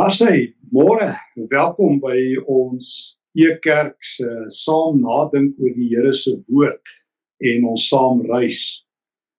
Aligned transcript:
Daar 0.00 0.14
sê 0.16 0.54
môre, 0.72 1.10
welkom 1.50 1.98
by 2.00 2.16
ons 2.48 2.86
Ekerk 3.36 3.98
se 4.00 4.28
saam 4.56 5.02
nadink 5.02 5.58
oor 5.60 5.74
die 5.76 5.88
Here 5.90 6.12
se 6.16 6.32
woord 6.46 6.92
en 7.50 7.66
ons 7.68 7.84
saam 7.90 8.22
reis. 8.30 8.60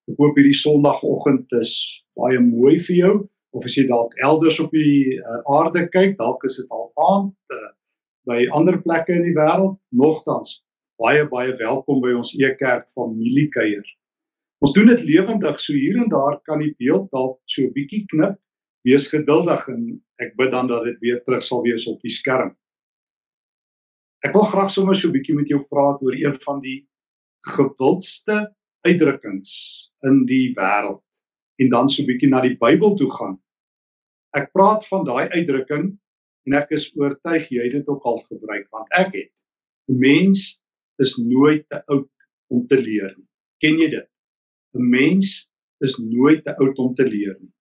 Ek 0.06 0.22
hoop 0.22 0.38
hierdie 0.38 0.60
Sondagoggend 0.60 1.56
is 1.58 1.72
baie 2.14 2.38
mooi 2.46 2.76
vir 2.78 2.98
jou 3.00 3.16
of 3.58 3.66
as 3.66 3.80
jy 3.80 3.88
dalk 3.90 4.14
elders 4.28 4.60
op 4.62 4.76
die 4.78 5.16
uh, 5.18 5.40
aarde 5.56 5.88
kyk, 5.96 6.14
dalk 6.22 6.46
is 6.46 6.60
dit 6.62 6.78
al 6.78 6.92
aand 7.08 7.58
uh, 7.58 7.72
by 8.30 8.44
ander 8.60 8.78
plekke 8.86 9.18
in 9.18 9.26
die 9.32 9.34
wêreld. 9.40 9.80
Nogtans 9.90 10.60
baie 11.02 11.26
baie 11.34 11.58
welkom 11.64 12.06
by 12.06 12.14
ons 12.20 12.36
Ekerk 12.38 12.86
familiekuier. 12.94 13.90
Ons 14.62 14.78
doen 14.78 14.94
dit 14.94 15.08
lewendig, 15.10 15.58
so 15.58 15.74
hier 15.74 15.98
en 16.06 16.14
daar 16.14 16.38
kan 16.46 16.62
die 16.62 16.76
beeld 16.78 17.10
dalk 17.10 17.40
so 17.50 17.66
bietjie 17.74 18.06
knip 18.14 18.38
wees 18.88 19.10
geduldig 19.10 19.68
en 19.74 19.84
ek 20.22 20.36
bid 20.38 20.52
dan 20.52 20.68
dat 20.70 20.84
dit 20.90 20.98
weer 21.02 21.22
terug 21.26 21.44
sal 21.44 21.62
wees 21.66 21.88
op 21.90 22.02
die 22.02 22.14
skerm. 22.14 22.56
Ek 24.22 24.34
wil 24.38 24.46
graag 24.46 24.70
sommer 24.70 24.96
so 24.96 25.08
'n 25.08 25.16
bietjie 25.18 25.36
met 25.36 25.50
jou 25.50 25.62
praat 25.66 26.02
oor 26.02 26.14
een 26.14 26.36
van 26.46 26.62
die 26.62 26.88
gewildste 27.56 28.54
uitdrukkings 28.86 29.54
in 30.06 30.26
die 30.26 30.54
wêreld 30.58 31.24
en 31.62 31.70
dan 31.70 31.90
so 31.90 32.04
'n 32.04 32.10
bietjie 32.10 32.30
na 32.30 32.42
die 32.42 32.58
Bybel 32.58 32.96
toe 32.96 33.10
gaan. 33.18 33.42
Ek 34.34 34.52
praat 34.52 34.88
van 34.88 35.06
daai 35.06 35.30
uitdrukking 35.30 35.98
en 36.46 36.54
ek 36.54 36.72
is 36.72 36.92
oortuig 36.96 37.50
jy 37.50 37.64
het 37.64 37.72
dit 37.72 37.88
ook 37.88 38.04
al 38.04 38.18
gebruik 38.18 38.68
want 38.70 38.88
ek 38.92 39.14
het 39.14 39.46
'n 39.90 39.98
mens 39.98 40.62
is 40.98 41.18
nooit 41.18 41.66
te 41.70 41.82
oud 41.86 42.10
om 42.50 42.68
te 42.68 42.78
leer 42.78 43.14
nie. 43.18 43.28
Ken 43.60 43.78
jy 43.78 43.90
dit? 43.90 44.10
'n 44.76 44.90
Mens 44.90 45.50
is 45.80 45.98
nooit 45.98 46.44
te 46.46 46.56
oud 46.56 46.78
om 46.80 46.94
te 46.94 47.06
leer 47.06 47.38
nie. 47.40 47.54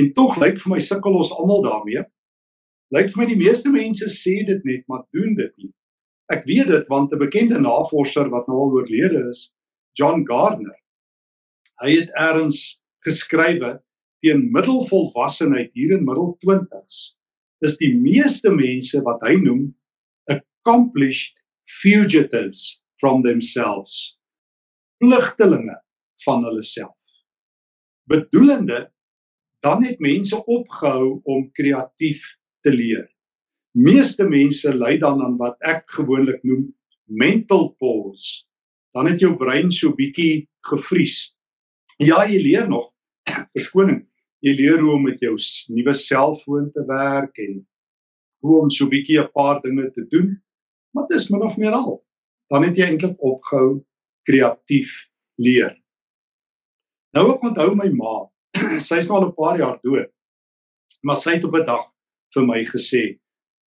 En 0.00 0.12
tog 0.14 0.36
lyk 0.42 0.58
vir 0.62 0.74
my 0.74 0.80
sukkel 0.82 1.16
ons 1.18 1.32
almal 1.32 1.62
daarmee. 1.62 2.04
Lyk 2.94 3.10
vir 3.12 3.22
my 3.22 3.26
die 3.30 3.40
meeste 3.40 3.70
mense 3.70 4.08
sê 4.12 4.40
dit 4.46 4.64
net, 4.66 4.84
maar 4.88 5.06
doen 5.14 5.34
dit 5.38 5.52
nie. 5.62 5.72
Ek 6.32 6.44
weet 6.48 6.70
dit 6.72 6.88
want 6.88 7.12
'n 7.12 7.18
bekende 7.18 7.60
navorser 7.60 8.30
wat 8.30 8.48
nou 8.48 8.58
al 8.58 8.74
oorlede 8.78 9.28
is, 9.30 9.52
John 9.92 10.24
Gardner. 10.26 10.78
Hy 11.82 11.90
het 11.98 12.10
eers 12.16 12.80
geskrywe 13.04 13.82
teen 14.24 14.50
middelvolwassenheid 14.52 15.70
hier 15.74 15.98
in 15.98 16.04
middel 16.04 16.36
20s 16.40 17.14
is 17.64 17.76
die 17.76 17.92
meeste 17.96 18.50
mense 18.52 19.00
wat 19.04 19.22
hy 19.22 19.36
noem 19.40 19.74
accomplished 20.32 21.40
fugitives 21.64 22.82
from 23.00 23.22
themselves. 23.22 24.16
Vlugtelinge 25.02 25.76
van 26.24 26.44
hulle 26.44 26.62
self. 26.62 26.96
Bedoelende 28.08 28.93
dan 29.64 29.84
het 29.84 29.98
mense 29.98 30.44
opgehou 30.44 31.20
om 31.24 31.46
kreatief 31.52 32.36
te 32.60 32.72
leer. 32.72 33.06
Meeste 33.72 34.26
mense 34.28 34.74
ly 34.76 34.98
dan 35.00 35.22
aan 35.24 35.38
wat 35.40 35.56
ek 35.64 35.88
gewoonlik 35.96 36.42
noem 36.44 36.66
mental 37.08 37.70
pause. 37.80 38.44
Dan 38.92 39.08
het 39.08 39.24
jou 39.24 39.32
brein 39.40 39.72
so 39.72 39.96
bietjie 39.96 40.44
gevries. 40.68 41.32
Ja, 41.96 42.26
jy 42.28 42.42
leer 42.44 42.68
nog 42.68 42.92
verskoning. 43.56 44.04
Jy 44.44 44.52
leer 44.58 44.84
hoe 44.84 44.98
om 44.98 45.06
met 45.08 45.22
jou 45.24 45.32
nuwe 45.72 45.96
selfoon 45.96 46.68
te 46.74 46.84
werk 46.84 47.40
en 47.40 47.62
hoe 48.44 48.60
om 48.60 48.68
so 48.70 48.86
bietjie 48.92 49.18
'n 49.22 49.32
paar 49.32 49.62
dinge 49.64 49.88
te 49.96 50.04
doen. 50.06 50.36
Maar 50.92 51.08
dit 51.08 51.16
is 51.16 51.30
min 51.30 51.42
of 51.42 51.56
meer 51.56 51.72
al. 51.72 52.04
Dan 52.52 52.68
het 52.68 52.76
jy 52.76 52.92
eintlik 52.92 53.16
opgehou 53.16 53.80
kreatief 54.28 55.08
leer. 55.40 55.72
Nou 57.16 57.32
ek 57.32 57.42
onthou 57.42 57.72
my 57.74 57.88
ma 57.88 58.33
sy's 58.80 59.08
nou 59.08 59.18
al 59.20 59.28
'n 59.28 59.34
paar 59.34 59.58
jaar 59.58 59.78
dood. 59.82 60.10
Maar 61.02 61.16
sy 61.16 61.34
het 61.36 61.44
op 61.44 61.54
'n 61.54 61.66
dag 61.66 61.84
vir 62.34 62.46
my 62.46 62.64
gesê 62.64 63.18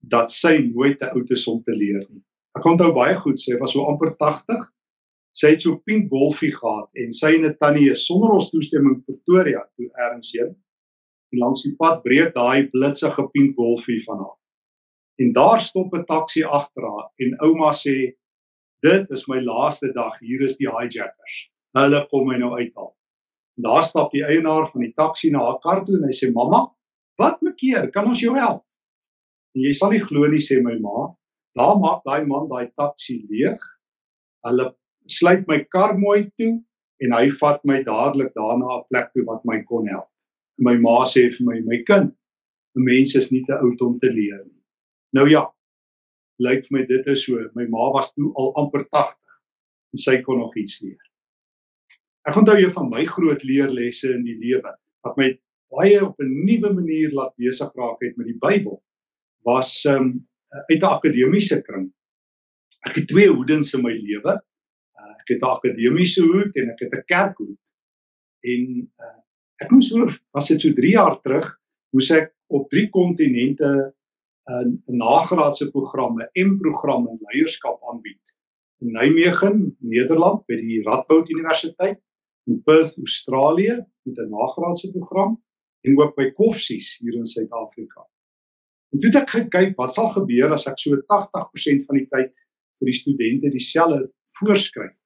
dat 0.01 0.31
sy 0.31 0.59
nooit 0.59 0.99
te 0.99 1.11
oud 1.11 1.31
is 1.31 1.47
om 1.49 1.63
te 1.63 1.73
leer 1.73 2.05
nie. 2.09 2.23
Ek 2.57 2.65
onthou 2.65 2.93
baie 2.93 3.15
goed, 3.15 3.41
sy 3.41 3.57
was 3.59 3.73
so 3.73 3.85
amper 3.91 4.15
80. 4.17 4.71
Sy 5.35 5.51
het 5.55 5.65
so 5.65 5.81
pink 5.83 6.11
golfie 6.13 6.53
gehad 6.55 6.89
en 6.95 7.13
sy 7.13 7.35
en 7.35 7.47
'n 7.47 7.57
tannie 7.59 7.91
is 7.91 8.07
sonder 8.07 8.31
ons 8.31 8.51
toestemming 8.51 9.05
Pretoria 9.05 9.63
toe 9.77 9.91
erns 10.07 10.33
heen. 10.33 10.55
En 11.33 11.39
langs 11.39 11.63
die 11.63 11.75
pad 11.77 12.03
breek 12.03 12.35
daai 12.35 12.69
blitsige 12.71 13.29
pink 13.33 13.57
golfie 13.57 14.03
van 14.05 14.19
haar. 14.19 14.39
En 15.19 15.33
daar 15.33 15.61
stop 15.61 15.95
'n 15.95 16.05
taxi 16.05 16.43
agter 16.43 16.83
haar 16.83 17.11
en 17.19 17.37
ouma 17.41 17.73
sê 17.73 18.15
dit 18.83 19.11
is 19.11 19.27
my 19.27 19.41
laaste 19.41 19.93
dag, 19.93 20.19
hier 20.21 20.41
is 20.41 20.57
die 20.57 20.69
hijackers. 20.69 21.51
Hulle 21.73 22.07
kom 22.11 22.29
my 22.29 22.37
nou 22.37 22.53
uithaal. 22.59 22.95
Daar 23.55 23.83
stap 23.83 24.11
die 24.13 24.25
eienaar 24.25 24.67
van 24.67 24.83
die 24.83 24.93
taxi 24.97 25.31
na 25.31 25.45
haar 25.47 25.61
kar 25.63 25.85
toe 25.87 25.97
en 25.99 26.09
hy 26.09 26.15
sê: 26.15 26.33
"Mamma, 26.33 26.67
wat 27.19 27.43
maak 27.43 27.57
keer? 27.57 27.91
Kan 27.91 28.07
ons 28.07 28.21
jou 28.21 28.35
help?" 28.35 28.65
En 29.55 29.63
jy 29.63 29.73
sal 29.73 29.91
nie 29.91 30.03
glo 30.03 30.27
nie 30.27 30.43
sê 30.43 30.61
my 30.63 30.75
ma. 30.79 31.15
Daar 31.55 31.79
maak 31.79 32.03
daai 32.05 32.27
man 32.27 32.49
daai 32.49 32.71
taxi 32.75 33.23
leeg. 33.31 33.61
Hulle 34.47 34.75
sluit 35.07 35.47
my 35.47 35.61
kar 35.71 35.95
mooi 35.99 36.31
toe 36.39 36.65
en 37.01 37.13
hy 37.13 37.29
vat 37.41 37.61
my 37.65 37.83
dadelik 37.83 38.35
daarna 38.35 38.79
'n 38.79 38.85
plek 38.91 39.13
toe 39.13 39.25
wat 39.25 39.45
my 39.45 39.63
kon 39.63 39.87
help. 39.87 40.11
My 40.59 40.77
ma 40.77 41.05
sê 41.05 41.31
vir 41.31 41.47
my: 41.47 41.61
"My 41.61 41.83
kind, 41.87 42.13
'n 42.77 42.85
mens 42.85 43.15
is 43.15 43.31
nie 43.31 43.45
te 43.45 43.55
oud 43.55 43.81
om 43.81 43.99
te 43.99 44.11
leer 44.11 44.45
nie." 44.45 44.63
Nou 45.13 45.29
ja, 45.31 45.47
lyk 46.41 46.67
vir 46.67 46.79
my 46.79 46.87
dit 46.87 47.07
is 47.07 47.25
so. 47.25 47.39
My 47.55 47.67
ma 47.67 47.91
was 47.93 48.13
toe 48.13 48.33
al 48.35 48.53
amper 48.57 48.85
80 48.91 49.43
en 49.95 49.99
sy 49.99 50.23
kon 50.23 50.39
nog 50.39 50.57
iets 50.57 50.81
leer. 50.83 51.14
Ek 52.25 52.37
onthou 52.41 52.57
een 52.57 52.73
van 52.73 52.89
my 52.89 53.05
groot 53.05 53.43
leerlesse 53.45 54.13
in 54.15 54.25
die 54.25 54.37
lewe 54.41 54.71
wat 55.05 55.19
my 55.21 55.29
baie 55.75 55.99
op 56.05 56.21
'n 56.21 56.45
nuwe 56.47 56.73
manier 56.73 57.13
laat 57.13 57.35
besig 57.37 57.73
raak 57.75 58.01
het 58.01 58.17
met 58.17 58.27
die 58.27 58.39
Bybel 58.39 58.83
was 59.45 59.85
um 59.85 60.27
uit 60.71 60.81
'n 60.83 60.95
akademiese 60.97 61.63
kring. 61.63 61.93
Ek 62.87 62.95
het 62.95 63.09
twee 63.09 63.29
hoedens 63.29 63.75
in 63.75 63.83
my 63.83 63.93
lewe. 63.93 64.33
Uh, 64.99 65.15
ek 65.21 65.29
het 65.35 65.43
'n 65.43 65.53
akademiese 65.57 66.23
hoed 66.23 66.57
en 66.57 66.71
ek 66.71 66.81
het 66.81 66.95
'n 66.95 67.05
kerkhoed. 67.05 67.65
En 68.41 68.63
uh, 68.97 69.19
ek 69.61 69.71
moes 69.71 69.89
so 69.89 70.09
was 70.33 70.49
dit 70.49 70.61
so 70.61 70.73
3 70.73 70.91
jaar 70.91 71.21
terug 71.21 71.61
moes 71.93 72.11
ek 72.11 72.35
op 72.47 72.69
drie 72.71 72.89
kontinente 72.89 73.95
'n 74.45 74.81
uh, 74.89 74.97
nagraadse 74.97 75.71
programme, 75.71 76.29
M-program 76.33 77.09
in 77.09 77.19
leierskap 77.21 77.81
aanbied. 77.91 78.21
In 78.81 78.93
Nijmegen, 78.93 79.77
Nederland 79.79 80.47
by 80.47 80.57
die 80.57 80.83
Radboud 80.83 81.31
Universiteit 81.31 82.01
in 82.47 82.63
Perth, 82.63 82.97
Australië 82.97 83.87
met 84.03 84.19
'n 84.19 84.29
nagraadse 84.29 84.91
program 84.91 85.43
en 85.81 86.01
ook 86.01 86.15
by 86.15 86.31
Koffsies 86.31 86.97
hier 86.99 87.15
in 87.15 87.27
Suid-Afrika. 87.27 88.09
En 88.91 88.99
toe 88.99 89.11
het 89.11 89.21
ek 89.23 89.31
gekyk 89.31 89.77
wat 89.77 89.95
sal 89.95 90.09
gebeur 90.09 90.53
as 90.53 90.67
ek 90.67 90.79
so 90.79 90.97
80% 90.97 91.85
van 91.87 91.97
die 91.97 92.07
tyd 92.07 92.31
vir 92.79 92.91
die 92.91 92.99
studente 92.99 93.51
dieselfde 93.51 94.13
voorskryf. 94.39 95.01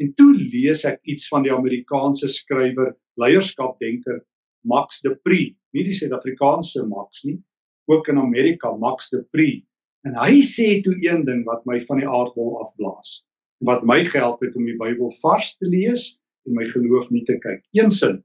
En 0.00 0.14
toe 0.14 0.32
lees 0.34 0.84
ek 0.88 1.00
iets 1.02 1.28
van 1.28 1.42
die 1.42 1.52
Amerikaanse 1.52 2.28
skrywer, 2.28 2.96
leierskapdenker 3.20 4.22
Max 4.64 5.00
de 5.00 5.14
Pree, 5.22 5.52
nie 5.74 5.84
die 5.84 5.96
Suid-Afrikaanse 5.96 6.86
Max 6.86 7.24
nie, 7.28 7.36
ook 7.90 8.08
in 8.08 8.18
Amerika 8.18 8.72
Max 8.76 9.10
de 9.10 9.22
Pree. 9.30 9.66
En 10.06 10.16
hy 10.18 10.40
sê 10.46 10.80
toe 10.82 10.94
een 11.04 11.24
ding 11.26 11.44
wat 11.44 11.66
my 11.66 11.78
van 11.84 12.00
die 12.00 12.08
aardbol 12.08 12.56
afblaas. 12.62 13.20
Wat 13.62 13.84
my 13.86 14.00
gehelp 14.04 14.40
het 14.42 14.56
om 14.58 14.64
die 14.66 14.78
Bybel 14.78 15.12
vars 15.20 15.52
te 15.58 15.68
lees 15.68 16.16
en 16.46 16.56
my 16.56 16.66
geloof 16.70 17.10
nie 17.10 17.24
te 17.26 17.38
kyk. 17.42 17.62
Een 17.76 17.90
sin. 17.90 18.20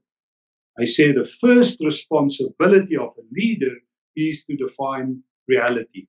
Hy 0.78 0.86
sê 0.86 1.10
the 1.14 1.26
first 1.26 1.82
responsibility 1.82 2.96
of 2.96 3.16
a 3.18 3.24
leader 3.34 3.74
is 4.16 4.44
to 4.46 4.56
define 4.58 5.22
reality. 5.50 6.06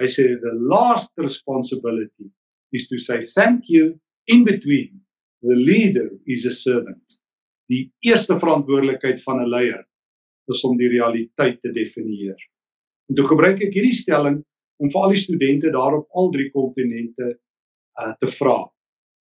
Hy 0.00 0.08
sê 0.08 0.24
the 0.40 0.54
last 0.56 1.12
responsibility 1.20 2.30
is 2.72 2.88
to 2.88 2.98
say 2.98 3.20
thank 3.20 3.68
you 3.68 3.98
in 4.26 4.44
between. 4.44 5.02
The 5.42 5.56
leader 5.56 6.08
is 6.26 6.46
a 6.46 6.54
servant. 6.54 7.18
Die 7.68 7.90
eerste 8.04 8.38
verantwoordelikheid 8.38 9.20
van 9.22 9.42
'n 9.42 9.48
leier 9.48 9.84
is 10.48 10.64
om 10.64 10.76
die 10.76 10.88
realiteit 10.88 11.60
te 11.62 11.72
definieer. 11.72 12.38
En 13.08 13.14
toe 13.14 13.26
gebruik 13.26 13.60
ek 13.62 13.74
hierdie 13.74 13.96
stelling 13.96 14.42
om 14.80 14.88
vir 14.88 15.00
al 15.02 15.12
die 15.12 15.20
studente 15.20 15.70
daar 15.70 15.98
op 16.00 16.08
al 16.10 16.30
drie 16.30 16.50
kontinente 16.50 17.38
uh, 18.00 18.12
te 18.18 18.26
vra 18.26 18.71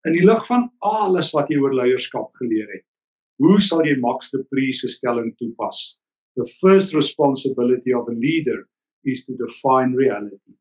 in 0.07 0.15
die 0.15 0.25
lig 0.25 0.43
van 0.47 0.69
alles 0.85 1.33
wat 1.35 1.51
jy 1.51 1.59
oor 1.61 1.75
leierskap 1.75 2.31
geleer 2.39 2.67
het. 2.71 2.85
Hoe 3.41 3.59
sal 3.61 3.83
jy 3.85 3.97
Max 4.01 4.31
de 4.33 4.41
Pree 4.49 4.73
se 4.73 4.89
stelling 4.89 5.33
toepas? 5.37 5.97
The 6.37 6.45
first 6.61 6.95
responsibility 6.95 7.93
of 7.93 8.09
a 8.09 8.15
leader 8.15 8.65
is 9.05 9.25
to 9.25 9.35
define 9.37 9.97
reality. 9.97 10.55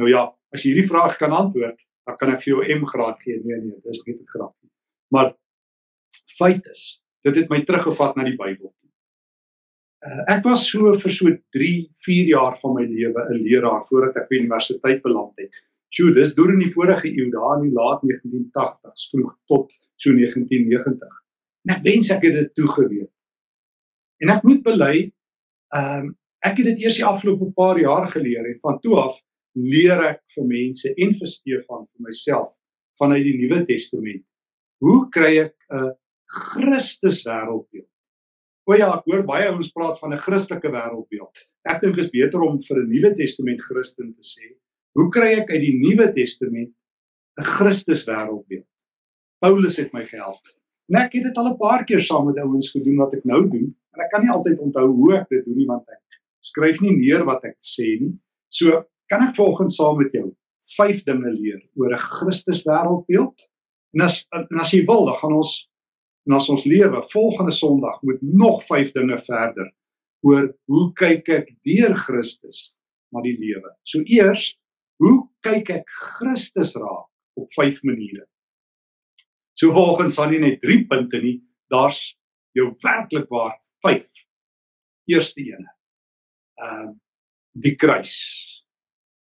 Nou 0.00 0.10
ja, 0.10 0.26
as 0.52 0.64
jy 0.64 0.72
hierdie 0.74 0.88
vraag 0.88 1.16
kan 1.20 1.34
antwoord, 1.36 1.80
dan 2.04 2.18
kan 2.20 2.34
ek 2.34 2.42
vir 2.44 2.52
jou 2.52 2.62
M 2.76 2.86
graad 2.88 3.20
gee. 3.24 3.40
Nee 3.44 3.60
nee, 3.62 3.80
dis 3.84 4.04
net 4.06 4.20
'n 4.20 4.30
grapie. 4.34 4.70
Maar 5.14 5.34
feit 6.38 6.64
is, 6.72 7.00
dit 7.24 7.36
het 7.36 7.50
my 7.50 7.60
teruggevat 7.64 8.16
na 8.16 8.24
die 8.24 8.36
Bybel. 8.36 8.72
Uh, 10.04 10.22
ek 10.28 10.44
was 10.44 10.66
so 10.68 10.92
vir 10.92 11.12
so 11.16 11.30
3, 11.56 11.70
4 12.04 12.26
jaar 12.28 12.58
van 12.60 12.74
my 12.74 12.84
lewe 12.84 13.20
'n 13.24 13.40
leraar 13.40 13.82
voordat 13.88 14.16
ek 14.20 14.28
by 14.28 14.36
universiteit 14.36 15.00
beland 15.02 15.36
het. 15.40 15.54
Sjoe, 15.94 16.10
dis 16.12 16.34
deur 16.34 16.50
in 16.52 16.62
die 16.64 16.72
vorige 16.74 17.08
eeu, 17.08 17.28
daar 17.30 17.60
in 17.60 17.68
die 17.68 17.74
laat 17.74 18.02
1980s, 18.02 19.08
vroeg 19.12 19.32
tot 19.46 19.70
so 19.94 20.10
1990. 20.10 21.22
En 21.64 21.76
ek 21.76 21.84
wens 21.86 22.10
ek 22.10 22.26
het 22.26 22.34
dit 22.40 22.54
toegeweet. 22.58 23.12
En 24.24 24.34
ek 24.34 24.42
moet 24.42 24.62
bely, 24.66 24.94
ehm 25.74 26.10
um, 26.10 26.12
Ek 26.44 26.58
het 26.60 26.74
dit 26.74 26.82
eers 26.84 26.98
die 27.00 27.06
afgelope 27.08 27.48
paar 27.56 27.78
jaar 27.80 28.04
geleer 28.12 28.44
en 28.44 28.58
van 28.60 28.76
toe 28.84 28.98
af 29.00 29.16
leer 29.56 30.00
ek 30.10 30.20
vir 30.34 30.46
mense 30.50 30.90
en 30.92 31.14
vir 31.16 31.30
Stefan 31.30 31.86
vir 31.86 32.08
myself 32.08 32.52
vanuit 33.00 33.24
die 33.24 33.36
Nuwe 33.38 33.62
Testament. 33.64 34.24
Hoe 34.84 35.08
kry 35.14 35.32
ek 35.46 35.54
'n 35.72 35.94
Christus 36.28 37.22
wêreldbeeld? 37.24 37.88
O 38.66 38.74
ja, 38.76 38.90
ek 38.98 39.08
hoor 39.08 39.24
baie 39.24 39.48
ouens 39.48 39.72
praat 39.72 39.98
van 39.98 40.12
'n 40.12 40.20
Christelike 40.26 40.68
wêreldbeeld. 40.68 41.48
Ek 41.64 41.80
dink 41.80 41.96
dit 41.96 42.04
is 42.04 42.10
beter 42.10 42.40
om 42.42 42.58
vir 42.60 42.76
'n 42.82 42.90
Nuwe 42.92 43.14
Testament 43.14 43.62
Christen 43.62 44.12
te 44.12 44.22
sê, 44.22 44.52
hoe 44.94 45.08
kry 45.10 45.32
ek 45.40 45.50
uit 45.50 45.62
die 45.62 45.78
Nuwe 45.78 46.12
Testament 46.14 46.72
'n 47.38 47.48
Christus 47.56 48.04
wêreldbeeld? 48.06 48.86
Paulus 49.42 49.76
het 49.76 49.92
my 49.92 50.04
gehelp. 50.06 50.44
En 50.88 51.00
ek 51.02 51.16
het 51.18 51.24
dit 51.28 51.36
al 51.36 51.50
'n 51.52 51.58
paar 51.58 51.84
keer 51.84 52.00
saam 52.00 52.26
met 52.26 52.38
ouens 52.38 52.70
gedoen 52.70 52.96
wat 52.96 53.14
ek 53.14 53.24
nou 53.24 53.42
doen, 53.48 53.74
en 53.94 54.00
ek 54.00 54.10
kan 54.10 54.22
nie 54.22 54.30
altyd 54.30 54.58
onthou 54.58 54.86
hoe 54.92 55.16
ek 55.18 55.28
dit 55.28 55.44
doen 55.44 55.56
nie 55.56 55.66
want 55.66 55.88
ek 55.88 56.02
skryf 56.44 56.80
nie 56.80 56.96
neer 56.96 57.24
wat 57.24 57.44
ek 57.44 57.56
sê 57.58 58.00
nie. 58.00 58.14
So 58.48 58.84
kan 59.10 59.22
ek 59.28 59.36
volgens 59.36 59.76
saam 59.76 59.98
met 59.98 60.12
jou 60.12 60.34
vyf 60.76 61.04
dinge 61.04 61.30
leer 61.30 61.60
oor 61.76 61.92
'n 61.92 61.98
Christus 61.98 62.64
wêreldbeeld. 62.64 63.46
En 63.94 64.00
as 64.00 64.26
en 64.32 64.60
as 64.60 64.72
jy 64.72 64.84
wil, 64.86 65.06
dan 65.06 65.14
gaan 65.14 65.32
ons 65.32 65.70
en 66.26 66.34
as 66.34 66.48
ons 66.48 66.64
lewe 66.64 67.02
volgende 67.12 67.52
Sondag 67.52 68.02
met 68.02 68.22
nog 68.22 68.62
vyf 68.64 68.92
dinge 68.92 69.18
verder 69.18 69.72
oor 70.22 70.54
hoe 70.66 70.92
kyk 70.96 71.28
ek 71.28 71.50
deur 71.62 71.94
Christus 71.94 72.72
na 73.12 73.20
die 73.20 73.36
lewe. 73.36 73.76
So 73.84 74.00
eers, 74.04 74.54
hoe 75.02 75.16
kyk 75.44 75.70
ek 75.80 75.90
Christus 76.18 76.74
raak 76.78 77.08
op 77.38 77.50
vyf 77.56 77.80
maniere? 77.86 78.26
So 79.54 79.70
volgens 79.74 80.18
sal 80.18 80.32
nie 80.32 80.42
net 80.42 80.60
3 80.62 80.86
punte 80.90 81.20
nie, 81.22 81.38
daar's 81.70 82.16
jou 82.54 82.72
werklik 82.82 83.30
waar 83.30 83.54
5. 83.86 84.06
Eerste 85.10 85.42
een. 85.42 85.66
Ehm 86.60 86.90
uh, 86.90 86.92
die 87.54 87.76
kruis. 87.78 88.14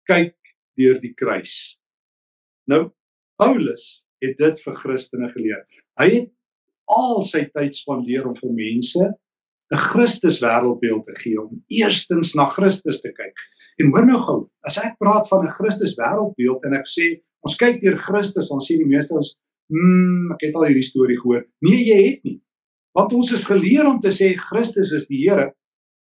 Kyk 0.09 0.33
deur 0.79 0.97
die 1.01 1.13
kruis. 1.13 1.77
Nou 2.65 2.87
Paulus 3.37 4.03
het 4.23 4.37
dit 4.39 4.61
vir 4.65 4.77
Christene 4.79 5.29
geleer. 5.33 5.61
Hy 5.99 6.07
het 6.15 6.31
al 6.89 7.21
sy 7.25 7.43
tyd 7.53 7.77
spandeer 7.77 8.25
om 8.27 8.35
vir 8.37 8.55
mense 8.57 9.09
'n 9.73 9.81
Christus 9.89 10.39
wêreldbeeld 10.39 11.03
te 11.03 11.15
gee 11.17 11.41
om 11.41 11.63
eerstens 11.67 12.33
na 12.37 12.45
Christus 12.45 13.01
te 13.01 13.11
kyk. 13.11 13.37
En 13.81 13.89
hoor 13.89 14.05
nou 14.05 14.19
gou, 14.21 14.39
as 14.69 14.77
ek 14.77 14.99
praat 15.01 15.27
van 15.31 15.45
'n 15.45 15.55
Christus 15.57 15.95
wêreldbeeld 15.97 16.65
en 16.67 16.73
ek 16.77 16.87
sê 16.87 17.21
ons 17.41 17.57
kyk 17.57 17.81
deur 17.81 17.97
Christus, 17.97 18.49
dan 18.49 18.61
sê 18.61 18.77
die 18.77 18.85
meeste 18.85 19.15
ons, 19.15 19.35
"Mmm, 19.69 20.31
ek 20.33 20.47
het 20.47 20.55
al 20.55 20.67
hierdie 20.69 20.89
storie 20.91 21.17
gehoor." 21.17 21.45
Nee, 21.61 21.83
jy 21.83 22.01
het 22.09 22.23
nie. 22.23 22.41
Want 22.93 23.13
ons 23.13 23.31
is 23.33 23.45
geleer 23.45 23.85
om 23.87 23.99
te 23.99 24.09
sê 24.09 24.37
Christus 24.37 24.91
is 24.91 25.07
die 25.07 25.27
Here, 25.27 25.53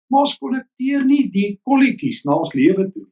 maar 0.09 0.21
ons 0.21 0.37
konnekteer 0.37 1.05
nie 1.05 1.29
die 1.29 1.59
kolletjies 1.63 2.25
na 2.25 2.37
ons 2.37 2.53
lewe 2.53 2.91
toe. 2.91 3.07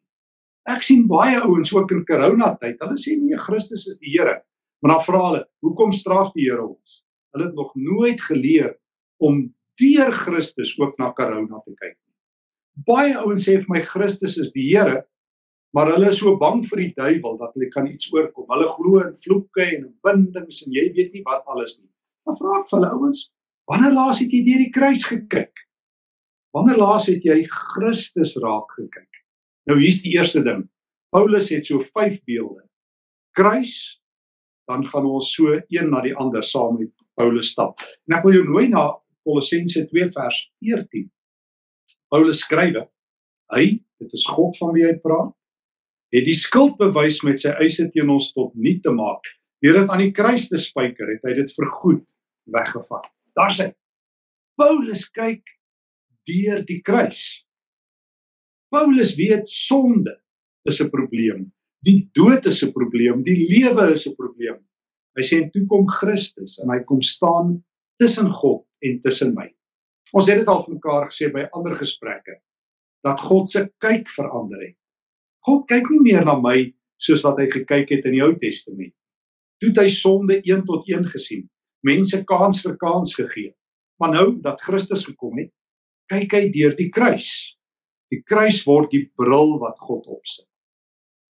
Ek 0.67 0.81
sien 0.81 1.07
baie 1.07 1.39
ouens 1.41 1.73
ook 1.73 1.91
in 1.91 2.05
corona 2.05 2.55
tyd, 2.55 2.77
hulle 2.79 2.97
sê 2.97 3.19
nee, 3.19 3.37
Christus 3.37 3.87
is 3.87 3.99
die 3.99 4.17
Here. 4.17 4.41
Maar 4.81 4.95
dan 4.95 5.03
vra 5.03 5.21
hulle, 5.27 5.45
hoekom 5.61 5.91
straf 5.91 6.31
die 6.33 6.49
Here 6.49 6.65
ons? 6.65 7.03
Hulle 7.33 7.45
het 7.45 7.55
nog 7.55 7.75
nooit 7.75 8.21
geleer 8.21 8.75
om 9.19 9.54
deur 9.79 10.11
Christus 10.15 10.75
ook 10.79 10.97
na 10.99 11.11
corona 11.15 11.59
te 11.63 11.73
kyk 11.73 11.95
nie. 11.95 12.13
Baie 12.87 13.15
ouens 13.21 13.45
sê 13.47 13.57
vir 13.61 13.71
my 13.71 13.81
Christus 13.83 14.37
is 14.41 14.51
die 14.55 14.65
Here, 14.67 15.03
maar 15.75 15.91
hulle 15.91 16.11
is 16.11 16.21
so 16.21 16.35
bang 16.39 16.61
vir 16.63 16.83
die 16.83 16.93
duiwel 16.95 17.37
dat 17.39 17.55
hulle 17.55 17.69
kan 17.71 17.87
iets 17.87 18.11
oorkom. 18.13 18.47
Hulle 18.51 18.67
glo 18.71 19.01
in 19.03 19.15
vloeke 19.19 19.65
en 19.65 19.89
bindings 20.05 20.63
en 20.65 20.75
jy 20.75 20.85
weet 20.95 21.15
nie 21.15 21.23
wat 21.27 21.43
alles 21.51 21.79
nie. 21.81 21.91
Dan 22.27 22.39
vra 22.39 22.59
ek 22.61 22.69
vir 22.69 22.79
hulle 22.79 22.93
ouens, 22.95 23.21
wanneer 23.69 23.95
laas 23.95 24.21
het 24.23 24.33
jy 24.33 24.41
deur 24.47 24.63
die 24.63 24.71
kruis 24.75 25.07
gekyk? 25.09 25.65
Wanneer 26.55 26.79
laas 26.79 27.09
het 27.11 27.25
jy 27.27 27.41
Christus 27.51 28.37
raak 28.43 28.71
gekyk? 28.77 29.21
Nou 29.67 29.79
hier's 29.81 30.03
die 30.05 30.13
eerste 30.15 30.43
ding. 30.45 30.63
Paulus 31.11 31.49
het 31.51 31.67
so 31.67 31.79
5 31.83 32.21
beelde. 32.27 32.63
Kruis, 33.35 33.99
dan 34.67 34.85
gaan 34.87 35.07
ons 35.07 35.31
so 35.35 35.51
een 35.55 35.89
na 35.91 36.01
die 36.03 36.15
ander 36.15 36.43
saam 36.43 36.79
met 36.79 36.91
Paulus 37.15 37.51
stap. 37.53 37.79
En 38.07 38.17
ek 38.17 38.25
wil 38.27 38.39
jou 38.39 38.45
nooi 38.47 38.67
na 38.71 38.87
Kolossense 39.25 39.85
2 39.89 40.11
vers 40.13 40.41
14. 40.61 41.09
Paulus 42.13 42.43
skryf: 42.45 42.85
Hy, 43.53 43.65
dit 44.01 44.13
is 44.13 44.25
God 44.29 44.57
van 44.61 44.73
wie 44.75 44.85
hy 44.85 44.93
praat, 45.01 45.33
het 46.15 46.25
die 46.27 46.37
skuld 46.37 46.77
bewys 46.79 47.21
met 47.27 47.41
sy 47.41 47.55
eise 47.61 47.89
teen 47.91 48.11
ons 48.13 48.31
tot 48.35 48.53
niet 48.55 48.83
te 48.85 48.93
maak. 48.95 49.25
Deur 49.63 49.81
dit 49.81 49.91
aan 49.91 50.03
die 50.03 50.13
kruis 50.15 50.47
te 50.51 50.59
spyker, 50.61 51.09
het 51.15 51.25
hy 51.27 51.33
dit 51.39 51.51
vergoed 51.57 52.13
weggevat. 52.53 53.09
Daar's 53.35 53.59
hy. 53.63 53.71
Paulus 54.55 55.07
kyk 55.11 55.43
deur 56.29 56.61
die 56.67 56.79
kruis. 56.85 57.45
Paulus 58.71 59.15
weet 59.19 59.49
sonde 59.49 60.13
is 60.65 60.81
'n 60.81 60.89
probleem. 60.89 61.51
Die 61.85 62.09
dood 62.13 62.45
is 62.45 62.63
'n 62.63 62.71
probleem, 62.71 63.23
die 63.23 63.47
lewe 63.49 63.93
is 63.93 64.07
'n 64.07 64.15
probleem. 64.15 64.59
Hy 65.15 65.23
sê 65.23 65.43
en 65.43 65.51
toe 65.51 65.65
kom 65.65 65.87
Christus 65.87 66.59
en 66.59 66.69
hy 66.69 66.83
kom 66.83 67.01
staan 67.01 67.63
tussen 68.01 68.29
God 68.29 68.65
en 68.85 68.99
tussen 69.03 69.33
my. 69.35 69.47
Ons 70.15 70.29
het 70.29 70.41
dit 70.41 70.49
al 70.51 70.61
vir 70.65 70.75
mekaar 70.77 71.07
gesê 71.09 71.31
by 71.33 71.47
ander 71.57 71.75
gesprekke 71.79 72.39
dat 73.05 73.21
God 73.21 73.49
se 73.49 73.65
kyk 73.83 74.09
verander 74.09 74.61
het. 74.63 74.77
God 75.45 75.67
kyk 75.69 75.89
nie 75.93 76.01
meer 76.07 76.25
na 76.25 76.37
my 76.41 76.57
soos 77.01 77.21
wat 77.25 77.41
hy 77.41 77.49
gekyk 77.51 77.91
het 77.93 78.07
in 78.09 78.15
die 78.17 78.23
Ou 78.25 78.31
Testament. 78.39 78.93
Toe 79.61 79.69
het 79.69 79.81
hy 79.83 79.91
sonde 79.93 80.39
een 80.43 80.63
tot 80.65 80.87
een 80.89 81.05
gesien, 81.09 81.45
mense 81.85 82.21
kans 82.27 82.63
vir 82.65 82.77
kans 82.81 83.13
gegee. 83.17 83.53
Maar 84.01 84.15
nou 84.15 84.27
dat 84.43 84.63
Christus 84.65 85.05
gekom 85.07 85.37
het, 85.39 85.51
kyk 86.11 86.33
hy 86.33 86.43
deur 86.53 86.73
die 86.77 86.89
kruis. 86.93 87.29
Die 88.11 88.21
kruis 88.25 88.63
word 88.65 88.91
die 88.93 89.05
bril 89.17 89.55
wat 89.61 89.77
God 89.81 90.09
opsit. 90.11 90.47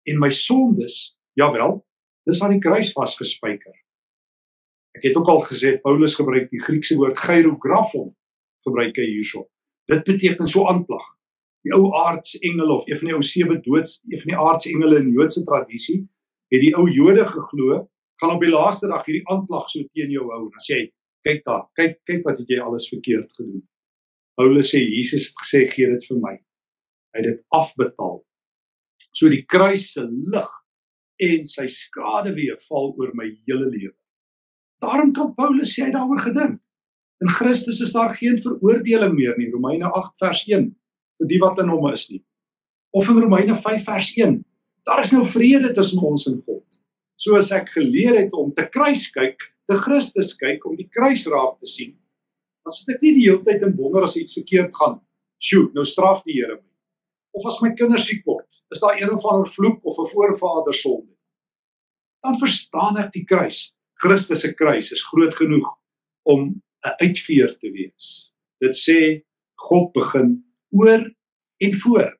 En 0.08 0.20
my 0.22 0.30
sondes, 0.32 1.16
jawel, 1.38 1.80
Dis 2.26 2.42
aan 2.42 2.56
die 2.56 2.62
kruis 2.62 2.90
vasgespijker. 2.94 3.74
Ek 4.96 5.04
het 5.10 5.16
ook 5.18 5.28
al 5.28 5.42
gesê 5.44 5.74
Paulus 5.82 6.14
gebruik 6.16 6.48
die 6.50 6.62
Griekse 6.62 6.96
woord 6.96 7.18
gyrografon 7.20 8.14
gebruik 8.64 8.96
hy 8.96 9.06
hierso. 9.10 9.44
Dit 9.90 10.06
beteken 10.08 10.48
so 10.48 10.64
aanplag. 10.70 11.04
Die 11.66 11.74
ou 11.76 11.90
aardsengele 11.98 12.72
of 12.72 12.86
een 12.88 12.98
van 13.00 13.10
die 13.10 13.16
ou 13.16 13.24
sewe 13.26 13.58
doods, 13.62 13.98
een 14.08 14.22
van 14.22 14.32
die 14.32 14.38
aardsengele 14.40 15.00
in 15.02 15.12
Joodse 15.14 15.42
tradisie, 15.44 16.00
het 16.54 16.62
die 16.62 16.72
ou 16.78 16.86
Jode 16.88 17.26
geglo, 17.28 17.80
gaan 18.22 18.36
op 18.36 18.44
die 18.44 18.52
laaste 18.52 18.88
dag 18.88 19.04
hierdie 19.04 19.26
aanklag 19.32 19.66
so 19.68 19.84
teen 19.92 20.14
jou 20.14 20.28
hou. 20.30 20.46
Dan 20.54 20.64
sê 20.64 20.78
hy, 20.78 20.86
kyk 21.26 21.42
daar, 21.48 21.66
kyk 21.76 21.98
kyk 22.08 22.22
wat 22.24 22.40
het 22.40 22.54
jy 22.54 22.60
alles 22.62 22.88
verkeerd 22.88 23.34
gedoen. 23.36 23.64
Paulus 24.38 24.70
sê 24.72 24.80
Jesus 24.80 25.28
het 25.28 25.42
gesê 25.42 25.64
gee 25.72 25.90
dit 25.92 26.08
vir 26.08 26.22
my. 26.22 26.34
Hy 27.12 27.20
het 27.20 27.28
dit 27.32 27.44
afbetaal. 27.56 28.20
So 29.12 29.28
die 29.32 29.44
kruis 29.48 29.90
se 29.96 30.06
lig 30.06 30.56
en 31.26 31.46
sy 31.48 31.66
skade 31.72 32.34
weer 32.36 32.56
val 32.68 32.92
oor 32.96 33.12
my 33.16 33.28
hele 33.48 33.68
lewe. 33.72 33.94
Daarom 34.82 35.12
kan 35.16 35.34
Paulus 35.34 35.74
sê 35.74 35.86
hy 35.86 35.92
daaroor 35.94 36.20
gedink. 36.24 36.60
In 37.24 37.32
Christus 37.32 37.80
is 37.80 37.94
daar 37.96 38.12
geen 38.12 38.36
veroordeling 38.42 39.14
meer 39.16 39.36
nie, 39.38 39.48
Romeine 39.52 39.88
8 39.88 40.18
vers 40.20 40.42
1 40.48 40.68
vir 41.16 41.30
die 41.30 41.38
wat 41.40 41.62
in 41.62 41.72
hom 41.72 41.86
is 41.92 42.08
nie. 42.10 42.20
Of 42.92 43.08
in 43.08 43.22
Romeine 43.22 43.56
5 43.56 43.84
vers 43.84 44.10
1. 44.16 44.36
Daar 44.86 45.00
is 45.02 45.14
nou 45.16 45.24
vrede 45.26 45.72
tussen 45.72 46.02
ons 46.04 46.26
en 46.28 46.36
God. 46.44 46.80
Soos 47.16 47.50
ek 47.56 47.72
geleer 47.72 48.18
het 48.20 48.36
om 48.36 48.52
te 48.52 48.66
kruis 48.68 49.08
kyk, 49.14 49.40
te 49.66 49.80
Christus 49.80 50.34
kyk 50.36 50.68
om 50.68 50.76
die 50.76 50.88
kruis 50.92 51.24
raak 51.32 51.56
te 51.58 51.70
sien. 51.72 51.96
Dan 52.66 52.76
sit 52.76 52.92
ek 52.94 53.02
nie 53.02 53.16
die 53.16 53.26
hele 53.30 53.42
tyd 53.46 53.64
en 53.64 53.74
wonder 53.80 54.04
as 54.04 54.18
iets 54.20 54.36
verkeerd 54.36 54.76
gaan. 54.76 55.00
Sjoe, 55.40 55.70
nou 55.72 55.84
straf 55.88 56.22
die 56.28 56.36
Here 56.36 56.58
my 56.58 56.66
of 57.36 57.44
as 57.46 57.60
my 57.60 57.72
kinders 57.76 58.08
siek 58.08 58.24
word, 58.24 58.46
is 58.72 58.80
daar 58.80 58.96
een 58.96 59.12
of 59.12 59.24
ander 59.28 59.48
vloek 59.48 59.84
of 59.84 59.98
'n 60.00 60.10
voorvader 60.12 60.74
sonde. 60.74 61.12
Dan 62.24 62.38
verstaan 62.38 62.96
ek 62.96 63.12
die 63.12 63.24
kruis. 63.24 63.75
Christus 64.02 64.40
se 64.44 64.52
kruis 64.54 64.92
is 64.92 65.04
groot 65.10 65.34
genoeg 65.34 65.66
om 66.28 66.62
'n 66.86 66.96
uitveer 67.02 67.56
te 67.58 67.70
wees. 67.70 68.32
Dit 68.60 68.74
sê 68.76 69.24
God 69.68 69.92
begin 69.92 70.44
oor 70.70 71.02
en 71.58 71.74
voor. 71.74 72.12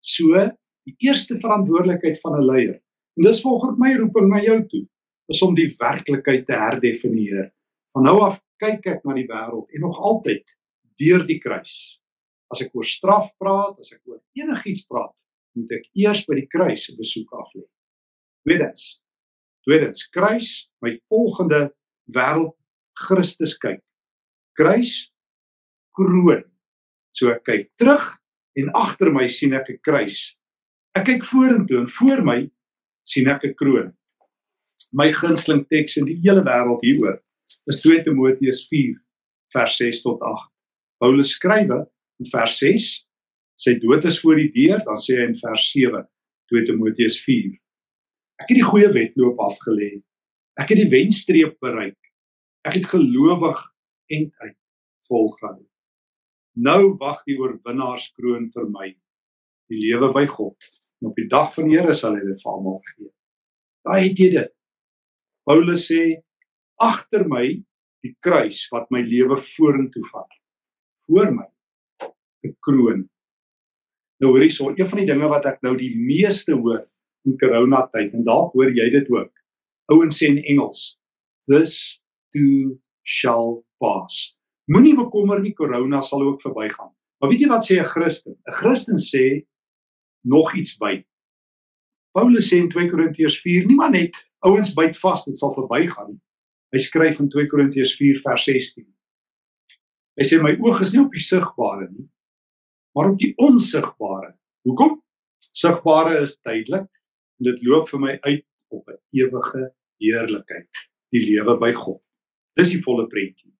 So 0.00 0.50
die 0.84 0.96
eerste 0.98 1.36
verantwoordelikheid 1.36 2.20
van 2.20 2.38
'n 2.38 2.46
leier. 2.46 2.80
En 3.16 3.22
dis 3.24 3.40
volgens 3.40 3.78
my 3.78 3.94
roeping 3.96 4.28
na 4.28 4.40
jou 4.42 4.66
toe, 4.66 4.86
is 5.26 5.42
om 5.42 5.54
die 5.54 5.74
werklikheid 5.78 6.46
te 6.46 6.52
herdefinieer. 6.52 7.52
Van 7.92 8.02
nou 8.02 8.20
af 8.20 8.40
kyk 8.60 8.86
ek 8.86 9.04
na 9.04 9.14
die 9.14 9.28
wêreld 9.28 9.70
en 9.70 9.80
nog 9.80 10.00
altyd 10.00 10.56
deur 11.00 11.26
die 11.26 11.38
kruis. 11.38 12.00
As 12.52 12.60
ek 12.60 12.74
oor 12.74 12.84
straf 12.84 13.32
praat, 13.38 13.78
as 13.78 13.92
ek 13.92 14.02
oor 14.06 14.20
enigiets 14.32 14.84
praat, 14.86 15.14
moet 15.54 15.70
ek 15.70 15.88
eers 15.94 16.24
by 16.26 16.34
die 16.34 16.50
kruis 16.50 16.90
'n 16.90 16.96
besoek 16.96 17.30
aflê. 17.32 17.64
Tweedens. 18.44 19.00
Tweedens, 19.64 20.04
kruis, 20.12 20.68
my 20.84 20.92
volgende 21.08 21.72
wêreld 22.12 22.52
Christus 22.94 23.56
kyk. 23.58 23.80
Kruis 24.58 25.10
kroon. 25.96 26.44
So 27.14 27.32
ek 27.32 27.44
kyk 27.46 27.70
terug 27.80 28.04
en 28.58 28.70
agter 28.76 29.10
my 29.14 29.26
sien 29.28 29.54
ek 29.54 29.70
'n 29.70 29.80
kruis. 29.82 30.36
Ek 30.94 31.06
kyk 31.06 31.24
vorentoe 31.24 31.80
en 31.80 31.88
voor 31.88 32.24
my 32.24 32.50
sien 33.02 33.28
ek 33.28 33.44
'n 33.44 33.54
kroon. 33.54 33.94
My 34.92 35.10
gunsteling 35.12 35.66
teks 35.68 35.96
in 35.96 36.06
die 36.06 36.20
hele 36.22 36.42
wêreld 36.42 36.84
hieroor 36.84 37.18
is 37.66 37.80
2 37.80 38.04
Timoteus 38.04 38.66
4 38.68 39.00
vers 39.54 39.76
6 39.76 40.02
tot 40.02 40.20
8. 40.20 40.52
Paulus 40.98 41.34
skrywe 41.34 41.86
in 42.20 42.26
vers 42.30 42.58
6 42.58 43.04
Sy 43.60 43.76
dood 43.78 44.04
is 44.08 44.18
voor 44.20 44.40
die 44.40 44.50
deur, 44.52 44.82
dan 44.84 44.98
sê 44.98 45.18
hy 45.20 45.28
in 45.28 45.36
vers 45.38 45.66
7, 45.70 46.02
2 46.50 46.64
Timoteus 46.68 47.20
4. 47.22 47.54
Ek 48.40 48.50
het 48.50 48.58
die 48.58 48.66
goeie 48.66 48.90
wedloop 48.94 49.40
afgelê. 49.44 49.90
Ek 50.58 50.72
het 50.72 50.80
die 50.80 50.90
wenstreep 50.90 51.56
bereik. 51.62 51.98
Ek 52.66 52.78
het 52.78 52.88
gelowig 52.90 53.60
en 54.14 54.28
uit 54.42 54.56
volgehou. 55.08 55.60
Nou 56.54 56.94
wag 57.00 57.22
die 57.26 57.36
oorwinnaarskroon 57.40 58.48
vir 58.54 58.66
my, 58.70 58.90
die 59.70 59.80
lewe 59.80 60.12
by 60.14 60.24
God. 60.30 60.56
En 61.02 61.10
op 61.10 61.18
die 61.18 61.28
dag 61.30 61.50
van 61.54 61.68
die 61.68 61.76
Here 61.76 61.94
sal 61.96 62.16
hy 62.16 62.22
dit 62.24 62.42
vir 62.44 62.52
almal 62.52 62.78
gee. 62.92 63.10
Daai 63.84 64.00
het 64.08 64.20
jy 64.22 64.28
dit. 64.36 64.52
Paulus 65.44 65.88
sê 65.90 66.04
agter 66.80 67.26
my 67.28 67.48
die 68.04 68.14
kruis 68.24 68.64
wat 68.72 68.86
my 68.94 69.02
lewe 69.04 69.36
vorentoe 69.40 70.04
vat. 70.12 70.30
Voor 71.06 71.34
my 71.34 71.48
'n 72.44 72.56
kroon 72.60 73.04
Nou 74.22 74.32
hoor 74.32 74.44
hierso, 74.46 74.70
een 74.72 74.88
van 74.88 75.02
die 75.02 75.08
dinge 75.10 75.28
wat 75.28 75.46
ek 75.50 75.62
nou 75.66 75.74
die 75.76 75.92
meeste 75.98 76.54
hoor 76.56 76.84
in 77.24 77.38
corona 77.40 77.84
tyd 77.92 78.14
en 78.14 78.24
dalk 78.26 78.52
hoor 78.54 78.72
jy 78.74 78.90
dit 78.92 79.08
ook. 79.12 79.32
Ouens 79.92 80.16
sê 80.18 80.30
in 80.32 80.40
Engels, 80.44 80.96
this 81.48 82.00
too 82.32 82.78
shall 83.04 83.64
pass. 83.80 84.34
Moenie 84.70 84.94
bekommer 84.96 85.40
nie, 85.40 85.52
corona 85.56 86.00
sal 86.02 86.24
ook 86.24 86.40
verbygaan. 86.42 86.92
Maar 87.20 87.30
weet 87.30 87.44
jy 87.44 87.48
wat 87.48 87.66
sê 87.66 87.80
'n 87.80 87.84
Christen? 87.88 88.36
'n 88.48 88.52
Christen 88.60 88.98
sê 88.98 89.44
nog 90.24 90.54
iets 90.56 90.76
by. 90.76 91.04
Paulus 92.12 92.48
sê 92.48 92.58
in 92.58 92.68
2 92.68 92.88
Korintiërs 92.88 93.40
4, 93.40 93.66
nie 93.66 93.74
maar 93.74 93.90
net 93.90 94.14
ouens 94.46 94.72
byt 94.74 94.96
vas, 94.98 95.24
dit 95.24 95.38
sal 95.38 95.52
verbygaan 95.52 96.12
nie. 96.12 96.20
Hy 96.72 96.78
skryf 96.78 97.20
in 97.20 97.28
2 97.28 97.46
Korintiërs 97.46 97.96
4 97.96 98.20
vers 98.22 98.44
16. 98.44 98.86
Hy 100.16 100.24
sê 100.24 100.40
my 100.42 100.54
oog 100.62 100.80
is 100.80 100.92
nie 100.92 101.02
op 101.02 101.12
die 101.12 101.22
sigbare 101.22 101.88
nie, 101.90 102.08
maar 102.94 103.10
op 103.10 103.18
die 103.18 103.34
onsigbare. 103.36 104.34
Hoekom? 104.62 105.02
Sigbare 105.52 106.20
is 106.22 106.36
tydelik 106.36 106.88
en 107.38 107.50
dit 107.50 107.64
loop 107.66 107.88
vir 107.88 108.00
my 108.00 108.18
uit 108.20 108.44
op 108.74 108.88
'n 108.88 108.98
ewige 109.18 109.62
heerlikheid, 110.02 110.68
die 111.10 111.24
lewe 111.30 111.58
by 111.58 111.72
God. 111.72 112.02
Dis 112.58 112.70
die 112.70 112.82
volle 112.82 113.06
prentjie. 113.06 113.52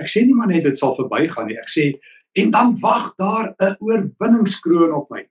Ek 0.00 0.08
sê 0.10 0.24
nie 0.26 0.34
maar 0.34 0.50
net 0.50 0.64
dit 0.64 0.78
sal 0.78 0.94
verbygaan 0.96 1.46
nie. 1.46 1.58
Ek 1.58 1.70
sê 1.70 1.92
en 2.40 2.50
dan 2.50 2.74
wag 2.80 3.14
daar 3.16 3.54
'n 3.58 3.76
oorwinningskroon 3.80 4.92
op 4.92 5.10
my. 5.10 5.28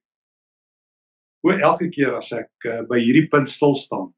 Hoe 1.44 1.60
elke 1.60 1.90
keer 1.90 2.16
as 2.16 2.32
ek 2.32 2.52
uh, 2.66 2.82
by 2.90 3.00
hierdie 3.00 3.28
punt 3.28 3.50
stil 3.50 3.76
staan 3.76 4.14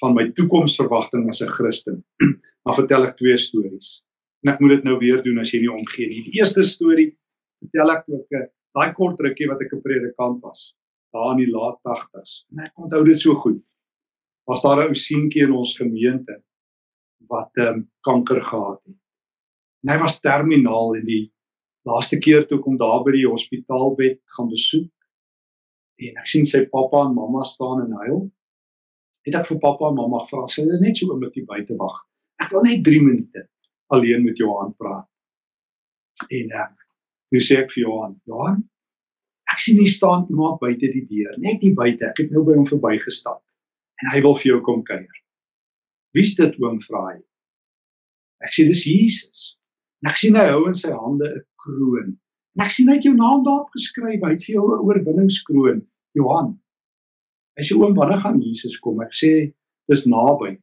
van 0.00 0.14
my 0.14 0.32
toekomsverwagting 0.32 1.28
as 1.28 1.42
'n 1.42 1.48
Christen, 1.48 2.04
dan 2.64 2.74
vertel 2.74 3.06
ek 3.06 3.16
twee 3.16 3.36
stories. 3.36 4.02
En 4.42 4.52
ek 4.52 4.60
moet 4.60 4.70
dit 4.70 4.84
nou 4.84 4.98
weer 4.98 5.22
doen 5.22 5.38
as 5.38 5.52
jy 5.52 5.60
nie 5.60 5.72
omgee 5.72 6.08
nie. 6.08 6.22
Die 6.24 6.40
eerste 6.40 6.62
storie 6.62 7.16
vertel 7.60 7.90
ek 7.90 8.04
ook 8.08 8.26
'n 8.32 8.48
daai 8.74 8.92
kort 8.92 9.20
rukkie 9.20 9.48
wat 9.48 9.62
ek 9.62 9.72
'n 9.72 9.82
predikant 9.82 10.42
was 10.42 10.74
daar 11.14 11.32
in 11.34 11.44
die 11.44 11.52
laat 11.52 11.78
80s 11.82 12.44
en 12.52 12.64
ek 12.66 12.82
onthou 12.82 13.02
dit 13.06 13.20
so 13.20 13.34
goed. 13.34 13.62
Was 14.46 14.62
daar 14.62 14.82
'n 14.82 14.88
ou 14.88 14.94
seentjie 14.94 15.42
in 15.42 15.52
ons 15.52 15.76
gemeente 15.76 16.42
wat 17.30 17.50
ehm 17.56 17.74
um, 17.74 17.90
kanker 18.00 18.40
gehad 18.40 18.84
het. 18.84 18.98
En 19.82 19.92
hy 19.92 19.98
was 19.98 20.20
terminaal 20.20 20.94
en 20.94 21.04
die 21.04 21.32
laaste 21.82 22.18
keer 22.18 22.46
toe 22.46 22.58
kom 22.58 22.76
daar 22.76 23.02
by 23.04 23.12
die 23.12 23.28
hospitaalbed 23.28 24.20
gaan 24.36 24.48
besoek 24.48 24.92
en 25.96 26.16
ek 26.16 26.26
sien 26.26 26.44
sy 26.44 26.66
pappa 26.66 27.06
en 27.06 27.14
mamma 27.14 27.42
staan 27.42 27.84
en 27.86 27.92
huil 28.04 28.30
het 29.26 29.34
ek 29.34 29.46
vir 29.46 29.58
pappa 29.58 29.88
en 29.88 29.94
mamma 29.94 30.18
gevra 30.18 30.46
sê 30.46 30.62
hulle 30.62 30.80
net 30.80 30.96
so 30.96 31.06
'n 31.06 31.10
oomblikkie 31.10 31.46
buite 31.46 31.74
wag. 31.76 31.96
Ek 32.38 32.50
wil 32.50 32.62
net 32.62 32.84
3 32.84 33.02
minute 33.02 33.48
alleen 33.86 34.24
met 34.24 34.36
jou 34.36 34.50
aanpraat. 34.62 35.08
En 36.30 36.46
uh, 36.52 36.70
Toe 37.30 37.42
sê 37.42 37.58
ek 37.62 37.72
vir 37.74 37.82
Johan, 37.86 38.14
Johan, 38.28 38.60
ek 39.56 39.62
sien 39.64 39.78
hier 39.80 39.90
staan 39.90 40.26
iemand 40.28 40.60
buite 40.60 40.90
die 40.92 41.06
deur, 41.08 41.36
net 41.40 41.62
hier 41.64 41.74
buite. 41.76 42.10
Ek 42.12 42.20
het 42.20 42.34
nou 42.34 42.44
by 42.44 42.58
hom 42.58 42.68
verbygestap 42.68 43.40
en 44.02 44.10
hy 44.12 44.20
wil 44.20 44.36
vir 44.36 44.50
jou 44.50 44.60
kom 44.64 44.82
kuier. 44.84 45.22
Wie's 46.16 46.34
dit 46.36 46.58
oom 46.60 46.76
vra 46.84 47.06
hy? 47.06 47.18
Ek 48.44 48.52
sê 48.52 48.66
dis 48.68 48.84
Jesus. 48.84 49.56
En 50.04 50.10
ek 50.12 50.20
sien 50.20 50.36
hy 50.36 50.44
hou 50.50 50.66
in 50.68 50.76
sy 50.76 50.92
hande 50.92 51.28
'n 51.32 51.44
kroon. 51.56 52.10
En 52.56 52.64
ek 52.64 52.72
sien 52.72 52.88
hy 52.88 52.96
het 52.98 53.08
jou 53.08 53.14
naam 53.16 53.44
daarop 53.44 53.72
geskryf, 53.72 54.20
hy 54.22 54.32
het 54.32 54.44
vir 54.44 54.54
jou 54.54 54.66
'n 54.68 54.84
oorwinningskroon, 54.84 55.80
Johan. 56.14 56.60
Hy 57.56 57.62
sê 57.64 57.76
oom, 57.76 57.94
wanneer 57.96 58.20
gaan 58.20 58.40
Jesus 58.40 58.78
kom? 58.78 59.00
Ek 59.00 59.12
sê 59.12 59.52
dis 59.88 60.06
naby. 60.06 60.56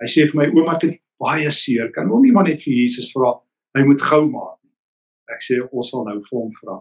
Hy 0.00 0.08
sê 0.08 0.24
vir 0.28 0.36
my 0.40 0.46
oom, 0.48 0.68
ek 0.74 0.82
het 0.82 1.00
baie 1.20 1.50
seer. 1.50 1.90
Kan 1.92 2.08
hom 2.08 2.22
nie 2.22 2.32
maar 2.32 2.48
net 2.48 2.62
vir 2.62 2.74
Jesus 2.74 3.12
vra? 3.12 3.36
Hy 3.76 3.84
moet 3.84 4.00
gou 4.00 4.30
maak. 4.30 4.58
Ek 5.28 5.44
sê 5.44 5.60
ons 5.60 5.90
sal 5.90 6.04
nou 6.04 6.18
vir 6.20 6.38
hom 6.38 6.50
vra. 6.50 6.80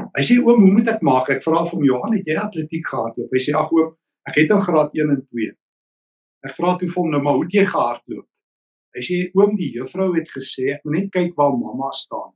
Hy 0.00 0.22
sê 0.24 0.38
oom, 0.40 0.60
hoe 0.64 0.72
moet 0.72 0.88
ek 0.88 1.02
maak? 1.04 1.30
Ek 1.34 1.42
vra 1.44 1.62
vir 1.66 1.76
hom 1.76 1.84
Johan, 1.84 2.14
het 2.16 2.28
jy 2.28 2.36
atletiek 2.40 2.86
gehardloop? 2.88 3.32
Hy 3.32 3.40
sê 3.44 3.54
ag 3.56 3.72
oom, 3.76 3.90
ek 4.28 4.38
het 4.40 4.54
in 4.54 4.62
graad 4.64 4.94
1 4.96 5.12
en 5.14 5.20
2. 5.24 5.50
Ek 6.48 6.54
vra 6.56 6.76
toe 6.80 6.88
vir 6.88 7.00
hom 7.02 7.10
nou, 7.12 7.20
maar 7.24 7.36
hoe 7.36 7.44
het 7.44 7.56
jy 7.58 7.64
gehardloop? 7.68 8.26
Hy 8.96 9.04
sê 9.04 9.18
oom, 9.36 9.52
die 9.56 9.70
juffrou 9.76 10.08
het 10.16 10.32
gesê 10.32 10.72
ek 10.74 10.82
moet 10.86 10.98
net 10.98 11.12
kyk 11.12 11.36
waar 11.36 11.52
mamma 11.56 11.92
staan. 11.96 12.32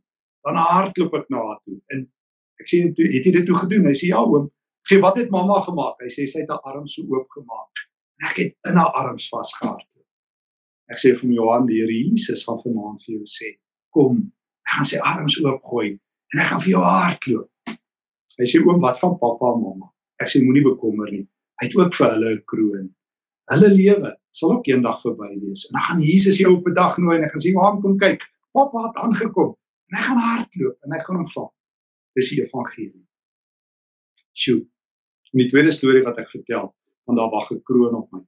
Dan 0.47 0.61
hardloop 0.61 1.17
ek 1.19 1.27
na 1.33 1.43
haar 1.49 1.59
toe. 1.65 1.81
En 1.93 2.05
ek 2.61 2.71
sê 2.71 2.85
toe 2.97 3.09
het 3.13 3.29
jy 3.29 3.35
dit 3.41 3.49
toe 3.49 3.59
gedoen? 3.65 3.91
Hy 3.91 3.97
sê 3.99 4.13
ja 4.13 4.23
oom. 4.25 4.49
Ek 4.85 4.93
sê 4.93 5.01
wat 5.03 5.19
het 5.21 5.33
mamma 5.33 5.59
gemaak? 5.67 6.01
Hy 6.05 6.13
sê 6.13 6.29
sy 6.29 6.45
het 6.45 6.53
haar 6.55 6.73
arms 6.73 6.97
so 6.97 7.05
oop 7.13 7.29
gemaak. 7.35 7.85
En 8.21 8.31
ek 8.31 8.41
het 8.45 8.71
in 8.71 8.81
haar 8.81 8.95
arms 9.03 9.29
vasgehardloop. 9.33 10.07
Ek 10.93 11.03
sê 11.03 11.13
vir 11.17 11.27
hom 11.27 11.35
Johan, 11.35 11.69
die 11.69 11.81
Here 11.83 11.93
Jesus 11.93 12.47
gaan 12.47 12.61
vanaand 12.63 13.03
vir 13.03 13.19
jou 13.19 13.29
sê, 13.29 13.57
kom 13.93 14.23
Hy 14.67 14.75
gaan 14.75 14.89
sy 14.89 14.99
arms 14.99 15.37
oopgooi 15.45 15.93
en 16.37 16.43
hy 16.43 16.49
gaan 16.51 16.61
vir 16.61 16.73
jou 16.75 16.83
hardloop. 16.85 17.49
Hy 18.37 18.47
sê 18.51 18.61
oom, 18.61 18.81
wat 18.83 18.99
van 19.01 19.15
pappa 19.17 19.55
en 19.55 19.63
mamma? 19.63 19.89
Ek 20.21 20.29
sê 20.29 20.43
moenie 20.45 20.65
bekommer 20.67 21.09
nie. 21.09 21.25
Hy 21.57 21.69
het 21.69 21.77
ook 21.79 21.95
vir 21.97 22.11
hulle 22.13 22.31
'n 22.35 22.43
kroon. 22.45 22.89
Hulle 23.53 23.69
lewe 23.73 24.11
sal 24.31 24.53
ook 24.53 24.67
eendag 24.69 25.01
verby 25.01 25.31
wees. 25.41 25.65
En 25.69 25.79
dan 25.79 25.83
gaan 25.89 26.01
Jesus 26.01 26.39
jou 26.39 26.53
op 26.57 26.67
'n 26.69 26.75
dag 26.75 26.99
nooi 26.99 27.17
en 27.17 27.23
hy 27.23 27.29
gaan 27.29 27.45
sê, 27.45 27.53
"Waar 27.55 27.81
kom 27.81 27.97
kyk? 27.99 28.23
Pappa 28.53 28.79
het 28.87 28.97
aangekom." 28.97 29.57
En 29.89 29.99
hy 29.99 30.03
gaan 30.03 30.19
hardloop 30.19 30.77
en 30.85 30.93
hy 30.93 31.01
gaan 31.05 31.17
hom 31.17 31.27
vang. 31.27 31.51
Dis 32.15 32.31
die 32.31 32.43
evangelie. 32.43 33.07
Sjoe. 34.33 34.67
In 35.33 35.39
die 35.41 35.49
tweede 35.49 35.71
storie 35.71 36.03
wat 36.03 36.19
ek 36.19 36.29
vertel, 36.31 36.75
want 37.07 37.19
daar 37.19 37.31
wag 37.31 37.51
'n 37.51 37.63
kroon 37.63 37.95
op 37.95 38.13
my. 38.13 38.21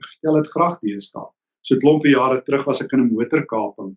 Ek 0.00 0.08
vertel 0.08 0.34
dit 0.34 0.48
graag 0.48 0.80
deesdae. 0.80 1.30
So 1.60 1.74
'n 1.74 1.80
klompie 1.80 2.14
jare 2.14 2.42
terug 2.42 2.64
was 2.64 2.82
ek 2.82 2.92
in 2.92 3.00
'n 3.00 3.12
motorkaping 3.12 3.96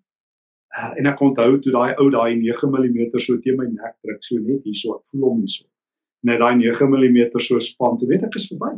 Uh, 0.69 0.91
en 1.01 1.07
ek 1.09 1.21
onthou 1.25 1.57
toe 1.57 1.71
daai 1.73 1.95
ou 1.97 2.11
daai 2.13 2.35
9 2.37 2.67
mm 2.69 3.17
so 3.17 3.39
teen 3.41 3.57
my 3.57 3.65
nek 3.65 3.95
druk 4.05 4.21
so 4.21 4.37
net 4.37 4.61
hierso 4.67 4.99
ek 4.99 5.07
voel 5.09 5.23
hom 5.25 5.39
hierso 5.41 5.65
net 6.29 6.37
daai 6.43 6.53
9 6.59 6.89
mm 6.93 7.39
so 7.41 7.57
span 7.63 7.97
te 7.97 8.05
weet 8.09 8.27
ek 8.27 8.37
is 8.37 8.45
verby. 8.51 8.75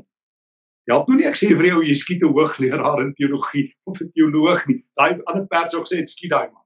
Help 0.89 1.09
nou 1.09 1.17
nie 1.19 1.27
ek 1.29 1.37
sê 1.39 1.49
vir 1.51 1.67
jou 1.71 1.81
jy 1.85 1.95
skiet 1.97 2.23
'n 2.23 2.31
hoogleraar 2.37 3.03
in 3.03 3.13
teologie 3.17 3.67
of 3.85 3.99
'n 4.01 4.11
teoloog 4.15 4.67
nie. 4.69 4.79
Daai 4.97 5.19
ander 5.27 5.47
pers 5.51 5.75
ook 5.75 5.87
sê 5.89 5.99
dit 5.99 6.09
skiet 6.09 6.31
daai 6.31 6.47
man. 6.47 6.63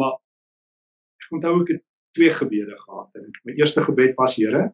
Maar 0.00 0.16
ek 0.16 1.30
onthou 1.36 1.54
ek 1.62 1.68
het 1.74 1.82
twee 2.16 2.32
gebede 2.40 2.76
gehad 2.76 3.10
en 3.20 3.30
my 3.44 3.52
eerste 3.52 3.84
gebed 3.84 4.16
was 4.16 4.36
Here 4.36 4.72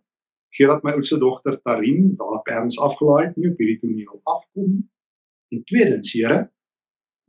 gee 0.54 0.66
dat 0.70 0.82
my 0.84 0.92
oudste 0.94 1.18
dogter 1.18 1.58
Tarin 1.62 2.14
daar 2.16 2.42
erns 2.56 2.78
afgelaai 2.78 3.32
nie 3.36 3.50
op 3.50 3.58
hierdie 3.58 3.80
toneel 3.82 4.20
afkom 4.22 4.88
en 5.50 5.64
tweedens 5.70 6.12
Here 6.14 6.50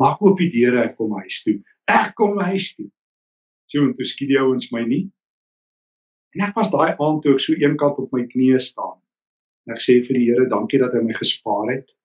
maak 0.02 0.22
oop 0.22 0.38
die 0.38 0.52
deure 0.54 0.84
ek 0.86 0.96
kom 1.00 1.18
huis 1.20 1.42
toe 1.44 1.58
ek 1.89 2.13
kom 2.15 2.39
huis 2.39 2.74
toe. 2.75 2.89
So 3.70 3.82
en 3.82 3.94
toe 3.94 4.06
skiet 4.06 4.30
die 4.34 4.39
ouens 4.39 4.72
my 4.72 4.84
nie. 4.86 5.06
En 6.36 6.46
ek 6.48 6.56
was 6.58 6.72
daai 6.74 6.96
aand 7.00 7.22
toe 7.24 7.36
ek 7.36 7.44
so 7.44 7.58
eenkant 7.58 8.00
op 8.01 8.13
my 8.13 8.25
knieë 8.30 8.60
staan. 8.62 8.98
En 9.65 9.75
ek 9.75 9.82
sê 9.82 9.98
vir 10.06 10.20
die 10.20 10.25
Here, 10.27 10.48
dankie 10.50 10.80
dat 10.82 10.94
hy 10.94 11.01
my 11.01 11.15
gespaar 11.18 11.72
het. 11.74 11.96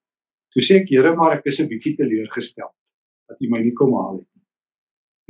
Toe 0.54 0.62
sê 0.64 0.80
ek, 0.80 0.90
Here, 0.90 1.14
maar 1.16 1.36
ek 1.38 1.46
is 1.46 1.60
'n 1.60 1.68
bietjie 1.68 1.96
teleurgestel 1.96 2.70
dat 3.28 3.40
U 3.40 3.48
my 3.50 3.60
nie 3.62 3.74
kom 3.74 3.92
haal 3.94 4.18
het 4.18 4.28
nie. 4.34 4.44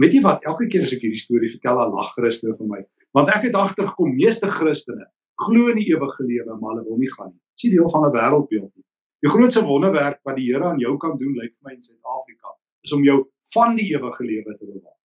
Weet 0.00 0.14
jy 0.14 0.22
wat? 0.24 0.44
Elke 0.44 0.66
keer 0.66 0.82
as 0.82 0.92
ek 0.92 1.02
hierdie 1.04 1.20
storie 1.20 1.50
vertel, 1.50 1.76
dan 1.76 1.92
lag 1.92 2.14
Christene 2.14 2.54
vir 2.56 2.66
my. 2.66 2.80
Want 3.12 3.28
ek 3.28 3.42
het 3.48 3.54
agtergekom 3.54 4.14
meeste 4.14 4.48
Christene 4.48 5.10
glo 5.40 5.68
in 5.72 5.76
die 5.76 5.88
ewige 5.92 6.24
lewe, 6.24 6.56
maar 6.60 6.74
hulle 6.74 6.86
wil 6.88 6.98
nie 7.00 7.10
gaan 7.10 7.32
nie. 7.32 7.40
Dis 7.56 7.72
deel 7.72 7.88
van 7.88 8.04
'n 8.06 8.12
wêreldbeeld. 8.12 8.72
Die 9.20 9.30
grootste 9.30 9.64
wonderwerk 9.64 10.20
wat 10.24 10.36
die 10.36 10.46
Here 10.52 10.64
aan 10.64 10.78
jou 10.78 10.96
kan 10.96 11.18
doen, 11.18 11.34
lyk 11.34 11.52
vir 11.56 11.64
my 11.68 11.72
in 11.72 11.80
Suid-Afrika, 11.80 12.48
is 12.84 12.92
om 12.96 13.04
jou 13.04 13.18
van 13.54 13.76
die 13.76 13.90
ewige 13.94 14.24
lewe 14.24 14.56
te 14.56 14.66
bewaar. 14.66 14.96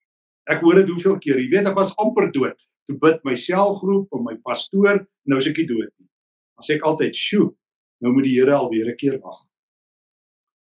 Ek 0.46 0.62
hoor 0.62 0.82
dit 0.82 0.90
hoeveel 0.94 1.18
keer, 1.22 1.40
jy 1.42 1.50
weet 1.50 1.70
ek 1.72 1.78
was 1.78 1.96
amper 2.02 2.30
dood. 2.34 2.60
Toe 2.86 2.98
bid 3.02 3.24
my 3.26 3.34
selgroep 3.40 4.14
en 4.14 4.26
my 4.28 4.36
pastoor, 4.46 5.02
nou 5.26 5.42
is 5.42 5.50
ek 5.50 5.64
nie 5.64 5.70
dood 5.72 5.90
nie. 5.90 6.10
Dan 6.56 6.66
sê 6.68 6.76
ek 6.76 6.86
altyd, 6.86 7.16
"Sjoe, 7.18 7.56
nou 8.02 8.14
moet 8.14 8.24
die 8.24 8.36
Here 8.38 8.54
alweer 8.54 8.92
'n 8.92 8.98
keer 8.98 9.20
wag." 9.20 9.48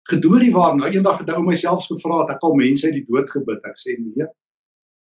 Gedoorie 0.09 0.53
waar 0.53 0.77
nou 0.77 0.89
eendag 0.89 1.19
het 1.19 1.29
ek 1.29 1.39
myself 1.43 1.87
gevra 1.87 2.21
het 2.23 2.37
ek 2.37 2.43
al 2.43 2.55
mense 2.55 2.87
uit 2.87 2.95
die 2.95 3.07
dood 3.09 3.29
gebid. 3.31 3.61
Ek 3.65 3.77
sê 3.77 3.99
nee. 3.99 4.27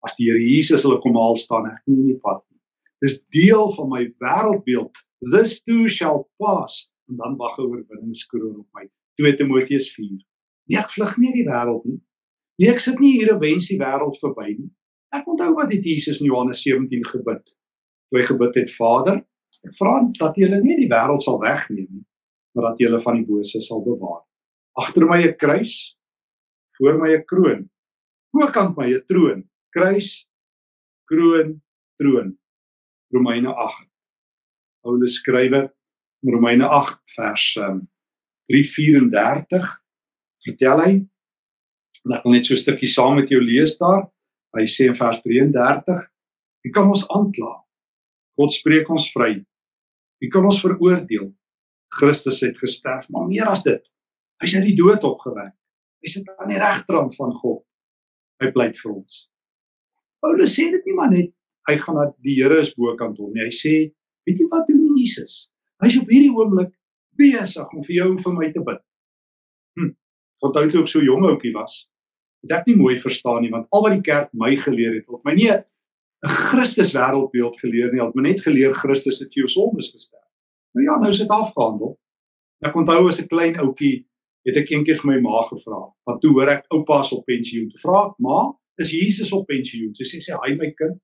As 0.05 0.17
die 0.17 0.27
Here 0.29 0.39
Jesus 0.39 0.83
hulle 0.83 1.01
kom 1.01 1.17
haal 1.17 1.37
staan 1.37 1.67
ek 1.67 1.83
nie 1.87 1.97
in 1.97 2.07
die 2.07 2.21
pad 2.21 2.43
nie. 2.51 2.61
Dis 3.01 3.21
deel 3.33 3.69
van 3.77 3.89
my 3.89 4.03
wêreldbeeld. 4.21 4.95
This 5.33 5.61
too 5.61 5.89
shall 5.89 6.29
pass 6.39 6.91
en 7.09 7.17
dan 7.17 7.37
wag 7.37 7.59
'n 7.59 7.63
oorwinningskroon 7.63 8.61
op 8.61 8.69
my. 8.75 8.89
2 9.17 9.37
Timoteus 9.37 9.91
4. 9.93 10.30
Nee, 10.71 10.79
ek 10.79 10.93
vlug 10.95 11.17
nie 11.19 11.33
die 11.35 11.47
wêreld 11.49 11.85
nie. 11.85 11.99
Nee, 12.61 12.71
ek 12.71 12.83
sit 12.83 13.01
nie 13.03 13.17
hier 13.19 13.35
en 13.35 13.41
wens 13.43 13.67
die 13.73 13.79
wêreld 13.81 14.19
verby 14.23 14.53
nie. 14.55 14.71
Ek 15.11 15.27
onthou 15.27 15.51
wat 15.57 15.73
het 15.75 15.85
Jesus 15.85 16.21
in 16.23 16.31
Johannes 16.31 16.63
17 16.63 17.03
gebid. 17.11 17.43
toe 18.11 18.19
hy 18.19 18.27
gebid 18.27 18.59
het 18.59 18.73
Vader 18.75 19.21
ek 19.67 19.75
vra 19.77 19.95
dat 20.19 20.39
U 20.39 20.45
hulle 20.45 20.61
nie 20.65 20.79
die 20.83 20.91
wêreld 20.91 21.23
sal 21.23 21.39
wegneem 21.43 21.87
nie 21.87 22.07
maar 22.55 22.71
dat 22.71 22.83
U 22.83 22.89
hulle 22.89 23.03
van 23.05 23.21
die 23.21 23.29
bose 23.29 23.63
sal 23.65 23.85
bewaar 23.87 24.25
agter 24.83 25.07
my 25.07 25.21
'n 25.23 25.37
kruis 25.43 25.75
voor 26.79 26.99
my 26.99 27.11
'n 27.15 27.27
kroon 27.33 27.69
bokant 28.35 28.77
my 28.79 28.89
'n 28.91 29.07
troon 29.07 29.47
kruis 29.77 30.27
kroon 31.11 31.61
troon 32.03 32.39
Romeine 33.15 33.55
8 33.55 33.89
Paulus 34.83 35.15
skrywer 35.21 35.71
in 36.23 36.35
Romeine 36.35 36.67
8 36.67 36.99
vers 37.17 37.47
um, 37.57 37.89
3:34 38.51 39.71
vertel 40.45 40.83
hy 40.85 40.93
en 42.07 42.15
ek 42.17 42.25
wil 42.25 42.35
net 42.37 42.47
so 42.49 42.55
'n 42.55 42.65
stukkie 42.65 42.89
saam 42.89 43.17
met 43.17 43.29
jou 43.29 43.41
lees 43.41 43.77
daar. 43.79 44.09
Hy 44.57 44.65
sê 44.67 44.89
in 44.89 44.97
vers 44.97 45.21
33 45.23 46.01
wie 46.65 46.73
kan 46.73 46.89
ons 46.89 47.07
aankla 47.09 47.65
God 48.39 48.53
spreek 48.53 48.89
ons 48.89 49.11
vry. 49.13 49.45
Wie 50.21 50.31
kan 50.31 50.45
ons 50.45 50.61
veroordeel? 50.63 51.33
Christus 51.91 52.41
het 52.41 52.59
gesterf 52.59 53.09
maar 53.11 53.27
meer 53.27 53.49
as 53.51 53.63
dit 53.63 53.83
hy's 54.41 54.55
uit 54.57 54.71
die 54.71 54.77
dood 54.79 55.05
opgewek. 55.05 55.53
Hy 56.01 56.09
sit 56.09 56.29
aan 56.39 56.49
die 56.49 56.61
regterhand 56.61 57.13
van 57.15 57.35
God? 57.37 57.61
Hy 58.41 58.49
pleit 58.55 58.79
vir 58.81 58.93
ons. 58.95 59.27
Paulus 60.21 60.55
sê 60.57 60.71
dit 60.73 60.87
nie 60.87 60.97
maar 60.97 61.11
net 61.13 61.35
hy 61.69 61.77
gaan 61.77 61.99
na 61.99 62.07
die 62.25 62.39
Here 62.41 62.57
is 62.61 62.73
bokant 62.75 63.19
hom 63.21 63.35
nie. 63.35 63.45
Hy 63.45 63.53
sê 63.53 63.75
weet 64.25 64.41
jy 64.41 64.47
wat 64.49 64.69
doen 64.69 64.97
Jesus? 64.97 65.51
Hy's 65.81 65.99
op 66.01 66.09
hierdie 66.09 66.33
oomblik 66.33 66.73
besig 67.21 67.75
om 67.77 67.85
vir 67.85 67.97
jou 67.99 68.09
en 68.15 68.23
vir 68.25 68.37
my 68.37 68.49
te 68.55 68.65
bid 68.65 68.81
onthou 70.47 70.67
toe 70.71 70.83
ek 70.83 70.89
so 70.89 71.03
jong 71.05 71.27
ouetjie 71.29 71.55
was 71.55 71.87
het 72.45 72.53
ek 72.61 72.71
nie 72.71 72.77
mooi 72.77 72.97
verstaan 73.01 73.43
nie 73.45 73.53
want 73.53 73.69
al 73.75 73.85
wat 73.85 73.97
die 73.97 74.05
kerk 74.05 74.31
my 74.33 74.53
geleer 74.57 74.97
het 74.97 75.07
het 75.09 75.25
my 75.25 75.35
nie 75.37 75.51
'n 75.51 75.65
Christus 76.51 76.93
wêreldbeeld 76.93 77.57
geleer 77.61 77.93
nie 77.93 78.03
het 78.03 78.15
my 78.15 78.23
net 78.29 78.41
geleer 78.45 78.73
Christus 78.77 79.21
het 79.21 79.33
vir 79.33 79.45
jou 79.45 79.49
sondes 79.49 79.91
gesterf. 79.93 80.29
Nou 80.75 80.85
ja 80.85 80.99
nou 81.01 81.09
is 81.09 81.19
dit 81.19 81.29
afgehandel. 81.29 81.99
Ek 82.63 82.77
onthou 82.77 83.09
as 83.09 83.21
'n 83.21 83.29
klein 83.29 83.57
ouetjie 83.57 84.07
het 84.45 84.57
ek 84.57 84.71
eendag 84.71 85.01
vir 85.01 85.11
my 85.13 85.21
ma 85.21 85.43
gevra 85.49 85.81
want 86.07 86.21
toe 86.21 86.33
hoor 86.33 86.49
ek 86.49 86.67
oupa's 86.69 87.13
op 87.13 87.25
pensioen. 87.25 87.71
Te 87.71 87.79
vra 87.79 88.15
ma 88.19 88.53
is 88.77 88.91
Jesus 88.91 89.33
op 89.33 89.47
pensioen? 89.47 89.93
Toe 89.93 90.05
sê 90.05 90.21
sy 90.21 90.33
hy 90.33 90.55
my 90.57 90.73
kind. 90.77 91.01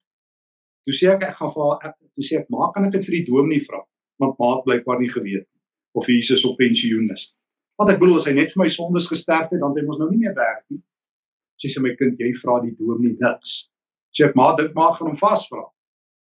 Toe 0.85 0.95
sê 0.95 1.13
ek 1.15 1.23
ek 1.23 1.35
gaan 1.35 1.51
vir 1.51 1.93
toe 2.15 2.25
sê 2.25 2.41
ek 2.41 2.51
ma 2.51 2.71
kan 2.73 2.85
ek 2.85 2.93
dit 2.93 3.05
vir 3.05 3.17
die 3.17 3.27
dominee 3.33 3.61
vra? 3.61 3.81
Want 4.19 4.39
ma 4.39 4.57
het 4.57 4.65
blykbaar 4.65 5.01
nie 5.01 5.13
geweet 5.13 5.49
of 5.93 6.07
Jesus 6.07 6.45
op 6.45 6.57
pensioen 6.57 7.11
is 7.13 7.33
want 7.77 7.93
ek 7.93 8.01
bedoel 8.01 8.19
as 8.21 8.27
hy 8.29 8.35
net 8.37 8.53
vir 8.53 8.63
my 8.65 8.69
sondes 8.73 9.09
gesterf 9.11 9.53
het 9.53 9.61
dan 9.61 9.73
het 9.75 9.83
hy 9.83 9.87
mos 9.87 10.01
nou 10.01 10.11
nie 10.11 10.23
meer 10.25 10.35
werk 10.37 10.65
nie. 10.73 10.83
Sê 11.61 11.71
sy 11.73 11.81
my 11.85 11.95
kind 11.97 12.21
jy 12.21 12.33
vra 12.41 12.59
die 12.65 12.75
dominee 12.77 13.17
niks. 13.21 13.69
Sê 14.13 14.29
ek 14.29 14.37
maar 14.39 14.57
dink 14.59 14.75
maar 14.77 14.95
gaan 14.97 15.13
hom 15.13 15.19
vasvra. 15.21 15.65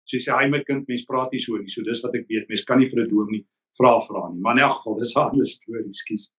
Sê 0.08 0.20
sy 0.20 0.32
hy 0.32 0.48
my 0.52 0.62
kind 0.66 0.88
mens 0.88 1.04
praat 1.08 1.32
nie 1.32 1.40
so 1.40 1.56
nie. 1.60 1.70
So 1.72 1.84
dis 1.86 2.02
wat 2.04 2.16
ek 2.18 2.28
weet 2.28 2.48
mens 2.48 2.64
kan 2.68 2.80
nie 2.80 2.88
vir 2.90 3.02
'n 3.04 3.08
dominee 3.08 3.46
vra 3.78 3.98
vra 4.00 4.28
nie. 4.32 4.40
Maar 4.40 4.56
in 4.56 4.64
elk 4.64 4.76
geval 4.80 4.98
dis 5.00 5.16
'n 5.16 5.20
ander 5.20 5.46
storie 5.56 5.94
skus. 5.94 6.30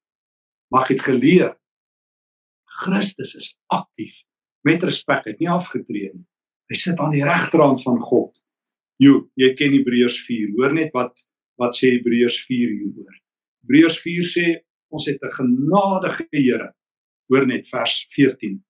Mag 0.72 0.88
het 0.88 1.02
geleer. 1.02 1.58
Christus 2.66 3.36
is 3.36 3.58
aktief 3.70 4.24
met 4.64 4.84
respek 4.84 5.26
het 5.26 5.40
nie 5.40 5.50
afgetree 5.50 6.12
nie. 6.14 6.26
Hy 6.72 6.76
sit 6.80 7.00
aan 7.00 7.12
die 7.12 7.24
regterhand 7.24 7.82
van 7.84 8.00
God. 8.00 8.40
Jo, 9.02 9.28
jy 9.36 9.52
ken 9.60 9.74
Hebreërs 9.76 10.22
4. 10.26 10.54
Hoor 10.58 10.74
net 10.74 10.94
wat 10.96 11.20
wat 11.62 11.76
sê 11.78 11.92
Hebreërs 11.94 12.40
4 12.48 12.72
hieroor. 12.72 13.18
Hebreërs 13.64 14.00
4 14.02 14.30
sê 14.30 14.46
ons 14.94 15.10
het 15.10 15.22
'n 15.22 15.36
genadige 15.40 16.28
Here. 16.32 16.74
Hoor 17.30 17.48
net 17.48 17.68
vers 17.70 18.06
14 18.10 18.62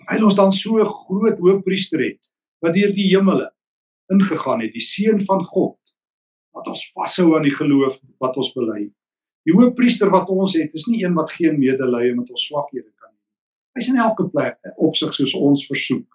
terwyl 0.00 0.24
ons 0.24 0.36
dan 0.36 0.52
so 0.52 0.80
'n 0.80 0.86
groot 0.86 1.38
hoëpriester 1.38 2.00
het 2.00 2.22
wat 2.60 2.74
deur 2.74 2.92
die 2.92 3.08
hemele 3.12 3.50
ingegaan 4.12 4.60
het, 4.60 4.72
die 4.72 4.82
seun 4.82 5.20
van 5.20 5.42
God, 5.44 5.78
wat 6.52 6.66
ons 6.66 6.90
vashou 6.92 7.36
aan 7.36 7.46
die 7.46 7.54
geloof 7.54 8.00
wat 8.18 8.36
ons 8.36 8.52
bely. 8.52 8.90
Die 9.46 9.54
hoëpriester 9.54 10.10
wat 10.10 10.28
ons 10.28 10.56
het, 10.58 10.74
is 10.74 10.86
nie 10.86 11.04
een 11.04 11.14
wat 11.14 11.30
geen 11.30 11.58
medelee 11.58 12.14
met 12.14 12.30
ons 12.30 12.46
swakhede 12.46 12.90
kan 12.98 13.12
hê. 13.12 13.20
Hy's 13.78 13.88
in 13.88 13.96
elke 13.96 14.28
plek 14.28 14.58
opsig 14.76 15.14
soos 15.14 15.34
ons 15.34 15.66
versoek, 15.66 16.08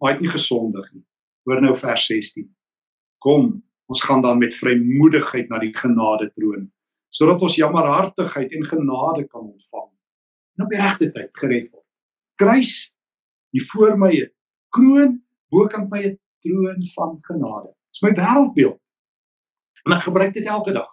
maar 0.00 0.10
hy 0.10 0.14
het 0.16 0.24
nie 0.24 0.32
gesondig 0.32 0.92
nie. 0.94 1.04
Hoor 1.44 1.60
nou 1.60 1.76
vers 1.76 2.06
16. 2.06 2.48
Kom, 3.18 3.62
ons 3.86 4.02
gaan 4.02 4.22
dan 4.22 4.38
met 4.38 4.54
vrymoedigheid 4.54 5.48
na 5.48 5.58
die 5.58 5.74
genade 5.76 6.30
troon, 6.32 6.72
sodat 7.14 7.42
ons 7.46 7.58
jammerhartigheid 7.58 8.54
en 8.56 8.66
genade 8.66 9.26
kan 9.30 9.44
ontvang 9.46 9.90
en 10.54 10.64
op 10.64 10.70
die 10.70 10.80
regte 10.80 11.10
tyd 11.14 11.30
gered 11.42 11.70
word. 11.70 11.86
Kruis 12.40 12.72
hier 13.54 13.66
voor 13.70 13.98
my 13.98 14.10
'n 14.10 14.30
kroon, 14.74 15.22
bokant 15.48 15.90
my 15.90 16.02
'n 16.02 16.18
troon 16.42 16.80
van 16.94 17.18
genade. 17.20 17.70
Dis 17.90 18.02
my 18.02 18.12
wêreldbeeld. 18.14 18.80
En 19.84 19.92
ek 19.92 20.02
gebruik 20.02 20.32
dit 20.32 20.46
elke 20.46 20.72
dag. 20.72 20.90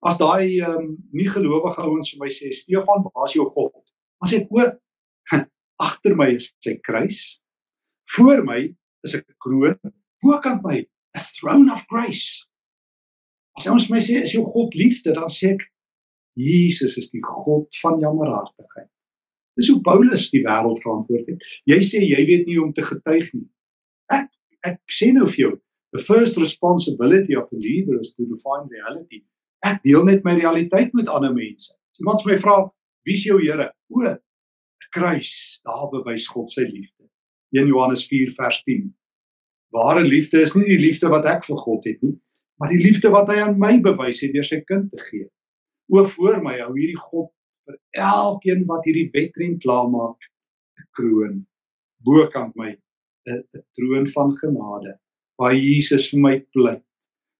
As 0.00 0.18
daai 0.18 0.60
ehm 0.60 0.70
um, 0.70 0.96
nie 1.10 1.28
gelowige 1.28 1.80
ouens 1.82 2.10
vir 2.10 2.20
my 2.20 2.30
sê 2.30 2.50
Stefan, 2.50 3.02
waar 3.02 3.26
is 3.26 3.32
jou 3.32 3.48
God? 3.48 3.72
Dan 4.18 4.28
sê 4.28 4.36
ek 4.42 4.50
o, 4.50 4.78
agter 5.78 6.16
my 6.18 6.32
is 6.34 6.50
sy 6.64 6.76
kruis. 6.82 7.40
Voor 8.14 8.42
my 8.44 8.60
is 9.06 9.14
'n 9.14 9.24
kroon, 9.38 9.78
bokant 10.22 10.62
my 10.62 10.78
'n 10.80 11.20
throne 11.38 11.72
of 11.72 11.84
grace. 11.86 12.47
As 13.58 13.66
ons 13.72 13.88
my 13.90 13.98
sê 13.98 14.20
is 14.22 14.36
jou 14.36 14.44
God 14.46 14.76
liefde, 14.78 15.10
dan 15.16 15.30
sê 15.32 15.56
ek 15.56 15.64
Jesus 16.38 16.94
is 17.00 17.08
die 17.10 17.22
God 17.26 17.66
van 17.82 17.98
jammerhartigheid. 17.98 18.90
Dis 19.58 19.70
hoe 19.72 19.80
Paulus 19.82 20.28
die 20.30 20.44
wêreld 20.44 20.78
verantwoord 20.84 21.32
het. 21.32 21.46
Jy 21.66 21.78
sê 21.82 22.02
jy 22.06 22.20
weet 22.28 22.46
nie 22.46 22.58
hoe 22.60 22.68
om 22.68 22.74
te 22.74 22.84
getuig 22.86 23.32
nie. 23.34 23.48
Ek 24.14 24.28
ek 24.68 24.78
sê 24.90 25.10
nou 25.14 25.26
vir 25.26 25.42
jou, 25.42 25.50
the 25.94 26.02
first 26.02 26.38
responsibility 26.38 27.34
of 27.38 27.50
a 27.54 27.58
leader 27.58 27.98
is 27.98 28.14
to 28.14 28.26
define 28.30 28.70
reality. 28.70 29.24
Ek 29.66 29.82
deel 29.82 30.06
net 30.06 30.22
my 30.26 30.36
realiteit 30.38 30.94
met 30.94 31.10
ander 31.10 31.34
mense. 31.34 31.72
Iemand 31.98 32.22
vir 32.22 32.32
my 32.32 32.38
vra, 32.38 32.56
"Wie 33.04 33.14
is 33.14 33.24
jou 33.24 33.38
Here?" 33.42 33.72
O, 33.90 34.02
'n 34.06 34.18
kruis. 34.94 35.60
Daar 35.64 35.90
bewys 35.90 36.28
God 36.28 36.48
sy 36.48 36.62
liefde. 36.62 37.08
1 37.50 37.66
Johannes 37.66 38.06
4 38.06 38.30
vers 38.30 38.62
10. 38.62 38.94
Ware 39.74 40.04
liefde 40.04 40.42
is 40.42 40.54
nie 40.54 40.68
die 40.68 40.80
liefde 40.86 41.08
wat 41.08 41.26
ek 41.26 41.44
vir 41.44 41.56
God 41.56 41.84
het 41.84 42.02
nie, 42.02 42.14
maar 42.58 42.72
die 42.72 42.82
liefde 42.82 43.10
wat 43.14 43.30
hy 43.32 43.40
aan 43.42 43.58
my 43.58 43.78
bewys 43.82 44.22
het 44.24 44.34
deur 44.34 44.46
sy 44.46 44.60
kind 44.66 44.90
te 44.92 45.02
gee. 45.10 45.28
O, 45.88 46.04
voor 46.04 46.42
my 46.44 46.58
hou 46.60 46.72
hierdie 46.74 46.98
God 47.00 47.30
vir 47.68 47.78
elkeen 48.02 48.64
wat 48.68 48.86
hierdie 48.88 49.08
wedren 49.14 49.58
klaarmaak 49.62 50.18
'n 50.82 50.88
kroon 50.96 51.46
bokant 52.04 52.56
my 52.56 52.74
'n 53.28 53.42
troon 53.76 54.08
van 54.08 54.34
genade 54.42 54.98
waar 55.38 55.54
Jesus 55.54 56.10
vir 56.10 56.20
my 56.20 56.36
pleit 56.54 56.84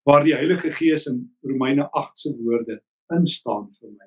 waar 0.09 0.25
die 0.25 0.35
Heilige 0.35 0.71
Gees 0.73 1.07
in 1.07 1.37
Romeine 1.45 1.91
8 1.93 2.19
se 2.19 2.31
woorde 2.37 2.79
instaan 3.13 3.69
vir 3.77 3.91
my. 3.91 4.07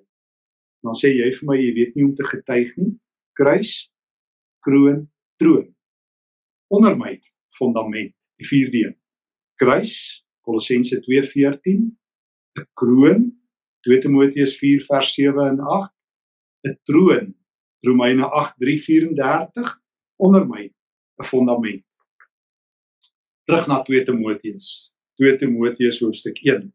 Dan 0.81 0.97
sê 0.97 1.11
jy 1.13 1.27
vir 1.37 1.47
my 1.49 1.57
jy 1.59 1.73
weet 1.77 1.95
nie 1.95 2.05
om 2.07 2.15
te 2.17 2.25
getuig 2.25 2.71
nie. 2.77 2.95
Kruis 3.37 3.91
kroon 4.65 5.03
troon. 5.37 5.67
Onder 6.73 6.97
my 6.97 7.19
fondament 7.53 8.15
die 8.41 8.47
vierde 8.47 8.81
een. 8.87 8.95
Kruis 9.61 10.23
Kolossense 10.51 10.99
2:14 10.99 11.97
'n 12.59 12.67
kroon 12.73 13.39
2 13.79 13.99
Timoteus 13.99 14.57
4 14.57 14.83
vers 14.85 15.13
7 15.13 15.47
en 15.47 15.59
8 15.59 15.93
'n 16.67 16.79
troon 16.83 17.35
Romeine 17.79 18.23
8:334 18.23 19.81
onder 20.15 20.47
my 20.47 20.63
'n 21.15 21.23
fondament. 21.23 21.85
Terug 23.43 23.67
na 23.67 23.81
2 23.81 24.03
Timoteus. 24.03 24.93
2 25.15 25.35
Timoteus 25.35 25.99
hoofstuk 25.99 26.37
1 26.37 26.73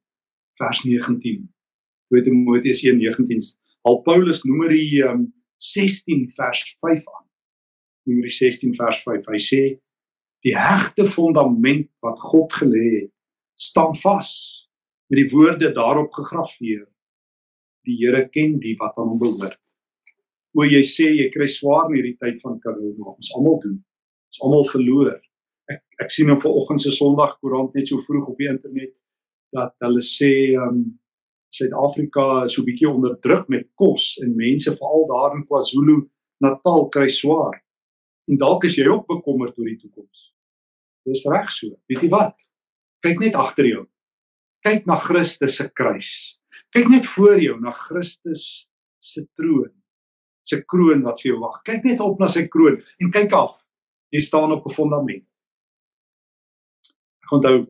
vers 0.55 0.83
19. 0.83 1.55
2 2.09 2.23
Timoteus 2.23 2.83
1:19. 2.83 3.61
Al 3.81 4.01
Paulus 4.03 4.43
noem 4.43 4.69
hy 4.69 5.03
um, 5.03 5.35
16 5.57 6.31
vers 6.35 6.77
5 6.79 7.09
aan. 7.09 7.27
Hy 8.05 8.29
16 8.29 8.75
vers 8.75 9.03
5. 9.03 9.27
Hy 9.27 9.39
sê 9.39 9.63
die 10.47 10.57
hegte 10.57 11.05
fondament 11.05 11.91
wat 12.01 12.21
God 12.21 12.53
gelê 12.53 12.85
het, 13.01 13.16
staan 13.57 13.95
vas 14.05 14.31
met 15.09 15.23
die 15.23 15.31
woorde 15.33 15.73
daarop 15.73 16.13
gegraveer. 16.13 16.87
Die 17.87 17.97
Here 18.01 18.29
ken 18.29 18.59
die 18.61 18.77
wat 18.81 18.99
aan 18.99 19.15
hom 19.15 19.19
behoort 19.19 19.61
o 20.57 20.65
jy 20.65 20.81
sê 20.89 21.11
jy 21.13 21.29
kry 21.35 21.47
swaar 21.51 21.91
in 21.91 21.99
hierdie 21.99 22.17
tyd 22.21 22.41
van 22.41 22.57
corona 22.63 23.13
ons 23.13 23.33
almal 23.37 23.59
doen. 23.65 23.77
Ons 24.33 24.43
almal 24.47 24.65
verloor. 24.71 25.17
Ek 25.73 25.83
ek 26.05 26.13
sien 26.13 26.29
nou 26.31 26.37
vanoggend 26.41 26.83
se 26.83 26.93
Sondag 26.95 27.37
koerant 27.41 27.77
net 27.77 27.89
so 27.91 28.01
vroeg 28.05 28.31
op 28.33 28.41
die 28.41 28.49
internet 28.53 28.95
dat 29.57 29.75
hulle 29.85 30.05
sê 30.05 30.33
um 30.61 30.87
Suid-Afrika 31.57 32.45
is 32.45 32.57
so 32.57 32.63
'n 32.63 32.67
bietjie 32.67 32.89
onder 32.89 33.15
druk 33.21 33.49
met 33.49 33.69
kos 33.81 34.19
en 34.23 34.35
mense 34.37 34.73
veral 34.81 35.07
daar 35.13 35.37
in 35.37 35.47
KwaZulu 35.47 35.99
Natal 36.41 36.89
kry 36.89 37.09
swaar. 37.09 37.63
En 38.29 38.37
dalk 38.37 38.65
is 38.65 38.77
jy 38.77 38.89
ook 38.89 39.07
bekommerd 39.07 39.57
oor 39.59 39.69
die 39.69 39.79
toekoms. 39.79 40.35
Dis 41.07 41.25
reg 41.25 41.49
so. 41.51 41.79
Weet 41.89 42.03
jy 42.03 42.11
wat 42.11 42.35
kyk 43.07 43.23
net 43.23 43.39
agter 43.39 43.71
jou 43.71 43.85
kyk 44.67 44.87
na 44.91 44.99
Christus 45.01 45.61
se 45.61 45.69
kruis 45.71 46.11
kyk 46.75 46.91
net 46.93 47.07
voor 47.15 47.41
jou 47.41 47.57
na 47.63 47.73
Christus 47.87 48.67
se 49.01 49.25
troon 49.39 49.73
se 50.47 50.61
kroon 50.63 51.01
wat 51.03 51.19
vir 51.19 51.33
jou 51.33 51.41
wag. 51.43 51.57
Kyk 51.67 51.89
net 51.89 52.03
op 52.05 52.21
na 52.23 52.29
sy 52.31 52.45
kroon 52.47 52.77
en 53.03 53.09
kyk 53.11 53.33
af. 53.35 53.65
Jy 54.15 54.21
staan 54.23 54.53
op 54.55 54.67
'n 54.67 54.75
fondament. 54.77 55.25
Ek 57.25 57.33
onthou 57.35 57.67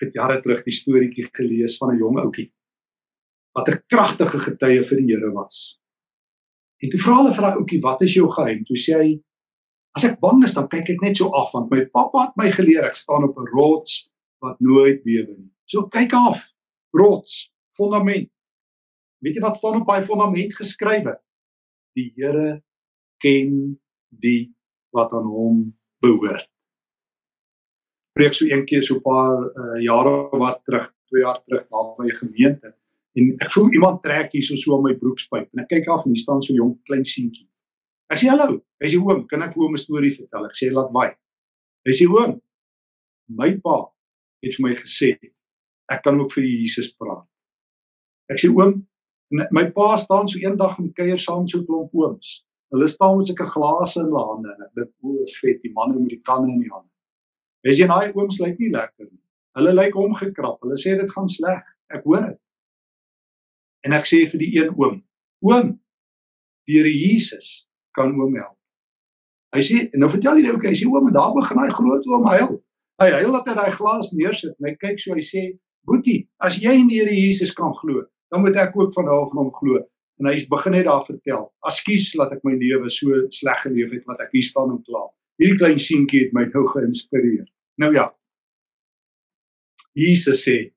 Ek 0.00 0.06
het 0.06 0.14
jare 0.16 0.38
terug 0.40 0.62
die 0.64 0.72
storieetjie 0.72 1.26
gelees 1.36 1.74
van 1.76 1.90
'n 1.92 1.98
jong 2.00 2.18
ouetjie 2.22 2.48
wat 3.52 3.68
'n 3.68 3.82
kragtige 3.92 4.38
getuie 4.38 4.82
vir 4.88 4.96
die 4.96 5.12
Here 5.12 5.30
was. 5.32 5.78
En 6.82 6.88
toe 6.88 7.00
vra 7.00 7.16
hulle 7.16 7.34
vir 7.34 7.42
daai 7.42 7.58
ouetjie, 7.60 7.82
"Wat 7.82 8.02
is 8.02 8.14
jou 8.14 8.26
geheim?" 8.28 8.64
Toe 8.64 8.76
sê 8.76 8.94
hy, 8.96 9.20
"As 9.94 10.04
ek 10.04 10.20
bang 10.20 10.44
is, 10.44 10.54
dan 10.54 10.68
kyk 10.68 10.88
ek 10.88 11.02
net 11.02 11.16
so 11.16 11.28
af 11.28 11.52
want 11.52 11.70
my 11.70 11.84
pappa 11.84 12.18
het 12.26 12.36
my 12.36 12.50
geleer 12.50 12.84
ek 12.84 12.96
staan 12.96 13.24
op 13.24 13.36
'n 13.36 13.50
rots 13.52 14.08
wat 14.40 14.60
nooit 14.60 15.02
bewe 15.04 15.36
nie." 15.36 15.52
So 15.64 15.86
kyk 15.88 16.12
af. 16.12 16.50
Rots, 16.90 17.52
fondament. 17.76 18.30
Weet 19.20 19.36
jy 19.36 19.42
wat 19.44 19.56
staan 19.56 19.80
op 19.80 19.88
daai 19.88 20.02
fondament 20.02 20.54
geskrywe? 20.56 21.14
Die 21.94 22.10
Here 22.16 22.62
ken 23.22 23.76
die 24.08 24.50
wat 24.96 25.12
aan 25.14 25.28
hom 25.28 25.60
behoort. 26.02 26.48
Preek 28.16 28.34
so 28.34 28.48
een 28.48 28.64
keer 28.66 28.82
so 28.82 28.96
'n 28.96 29.02
paar 29.02 29.36
uh, 29.38 29.78
jare 29.82 30.28
wat 30.38 30.64
terug, 30.64 30.90
2 31.12 31.22
jaar 31.22 31.42
terug 31.44 31.68
daar 31.68 31.94
by 31.96 32.06
'n 32.06 32.20
gemeente 32.22 32.74
en 33.14 33.34
ek 33.38 33.50
voel 33.52 33.72
iemand 33.72 34.02
trek 34.02 34.32
hier 34.32 34.42
so 34.42 34.56
so 34.56 34.76
aan 34.76 34.82
my 34.82 34.94
broekspyp 34.94 35.48
en 35.52 35.62
ek 35.62 35.68
kyk 35.68 35.88
af 35.88 36.04
en 36.04 36.14
hier 36.14 36.22
staan 36.22 36.42
so 36.42 36.52
'n 36.52 36.56
jong 36.56 36.74
klein 36.82 37.04
seentjie. 37.04 37.48
Ek 38.10 38.18
sê 38.18 38.26
hallo, 38.26 38.64
hy 38.80 38.86
sê 38.88 38.98
oom, 38.98 39.26
kan 39.26 39.42
ek 39.42 39.54
vir 39.54 39.62
hom 39.62 39.74
'n 39.74 39.84
storie 39.86 40.10
vertel? 40.10 40.44
Ek 40.46 40.56
sê 40.56 40.72
laat 40.72 40.90
waai. 40.90 41.14
Hy 41.86 41.92
sê 41.92 42.06
oom, 42.06 42.40
my 43.28 43.50
pa 43.60 43.92
het 44.44 44.56
vir 44.56 44.66
my 44.66 44.74
gesê 44.78 45.14
ek 45.90 46.04
kan 46.04 46.20
ook 46.20 46.32
vir 46.32 46.46
Jesus 46.46 46.92
praat. 46.94 47.26
Ek 48.30 48.38
sê 48.38 48.50
oom, 48.50 48.76
my 49.30 49.64
pa 49.74 49.96
staan 49.98 50.28
so 50.30 50.38
eendag 50.38 50.78
en 50.78 50.92
kuier 50.94 51.18
saam 51.18 51.48
so 51.48 51.58
'n 51.58 51.66
klomp 51.66 51.94
ooms. 51.94 52.44
Hulle 52.70 52.86
staan 52.86 53.16
met 53.16 53.26
sulke 53.26 53.46
glase 53.46 54.00
in 54.00 54.06
hulle 54.06 54.22
hande 54.28 54.48
en 54.54 54.62
ek 54.66 54.74
dink 54.76 54.92
o, 55.02 55.24
vet, 55.40 55.58
die 55.62 55.72
manne 55.74 55.98
met 55.98 56.14
die 56.14 56.22
kanne 56.22 56.52
in 56.52 56.60
die 56.62 56.70
hande. 56.70 56.90
Wes 57.66 57.78
jy 57.78 57.86
daai 57.90 58.12
ooms 58.14 58.38
lyk 58.38 58.58
nie 58.58 58.70
lekker 58.70 59.08
nie. 59.10 59.20
Hulle 59.58 59.72
lyk 59.74 59.96
omgekrap. 59.96 60.60
Hulle 60.62 60.78
sê 60.78 60.94
dit 60.98 61.10
gaan 61.10 61.28
sleg. 61.28 61.64
Ek 61.90 62.04
hoor 62.04 62.22
dit. 62.28 62.38
En 63.84 63.92
ek 63.92 64.06
sê 64.06 64.22
vir 64.30 64.38
die 64.38 64.52
een 64.58 64.70
oom, 64.76 65.02
oom, 65.42 65.80
Here 66.70 66.90
Jesus 66.90 67.66
kan 67.96 68.12
oom 68.14 68.36
help. 68.38 68.56
Hy 69.50 69.62
sê, 69.66 69.78
nou 69.98 70.06
vertel 70.12 70.38
jy 70.38 70.46
nou, 70.46 70.56
okay, 70.60 70.70
hy 70.70 70.78
sê 70.78 70.86
oom, 70.86 71.08
daar 71.14 71.32
begin 71.34 71.58
hy 71.58 71.70
groot 71.74 72.04
oom 72.12 72.28
huil. 72.30 72.52
Hy 73.00 73.08
huil 73.16 73.32
dat 73.32 73.46
hy 73.48 73.54
daai 73.56 73.72
glas 73.72 74.10
neersit 74.12 74.56
en 74.58 74.68
hy 74.68 74.74
kyk 74.76 74.98
so, 75.00 75.14
hy 75.16 75.24
sê, 75.24 75.42
"Boetie, 75.88 76.28
as 76.38 76.58
jy 76.60 76.72
in 76.80 76.88
die 76.88 77.00
Here 77.00 77.14
Jesus 77.14 77.54
kan 77.54 77.72
glo, 77.72 78.04
dan 78.30 78.42
moet 78.42 78.56
ek 78.56 78.76
ook 78.76 78.92
van 78.92 79.04
daar 79.06 79.26
van 79.30 79.44
hom 79.44 79.52
glo." 79.52 79.80
En 80.20 80.26
hy 80.26 80.46
begin 80.48 80.72
net 80.72 80.84
daar 80.84 81.04
vertel. 81.04 81.48
Ekskuus 81.64 82.12
dat 82.12 82.32
ek 82.32 82.44
my 82.44 82.52
lewe 82.52 82.90
so 82.90 83.08
sleg 83.30 83.62
geleef 83.64 83.90
het 83.90 84.04
wat 84.04 84.20
ek 84.20 84.32
hier 84.32 84.44
staan 84.44 84.70
en 84.70 84.82
kla. 84.84 85.08
Hierdie 85.40 85.58
klein 85.58 85.78
seentjie 85.78 86.26
het 86.26 86.34
my 86.36 86.44
nou 86.44 86.66
geïnspireer. 86.66 87.46
Nou 87.80 87.94
ja. 87.94 88.10
Jesus 89.96 90.44
sê 90.44 90.74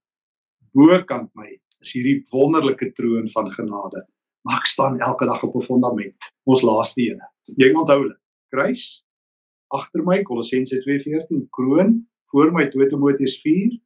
bokant 0.74 1.30
my 1.36 1.50
is 1.82 1.92
hierdie 1.92 2.24
wonderlike 2.32 2.94
troon 2.96 3.28
van 3.28 3.52
genade. 3.52 4.08
Maar 4.48 4.62
ek 4.62 4.72
staan 4.72 5.00
elke 5.00 5.26
dag 5.26 5.44
op 5.44 5.56
'n 5.56 5.62
fondament. 5.62 6.16
Ons 6.46 6.64
laaste 6.64 7.02
ene. 7.02 7.28
Jy 7.58 7.74
onthou 7.74 8.00
hulle. 8.00 8.18
Kruis 8.50 9.04
agter 9.74 10.04
my 10.04 10.22
Kolossense 10.24 10.80
2:14, 10.86 11.50
kroon 11.50 12.08
voor 12.34 12.52
my 12.52 12.66
2 12.74 12.90
Timoteus 12.90 13.38
4, 13.42 13.78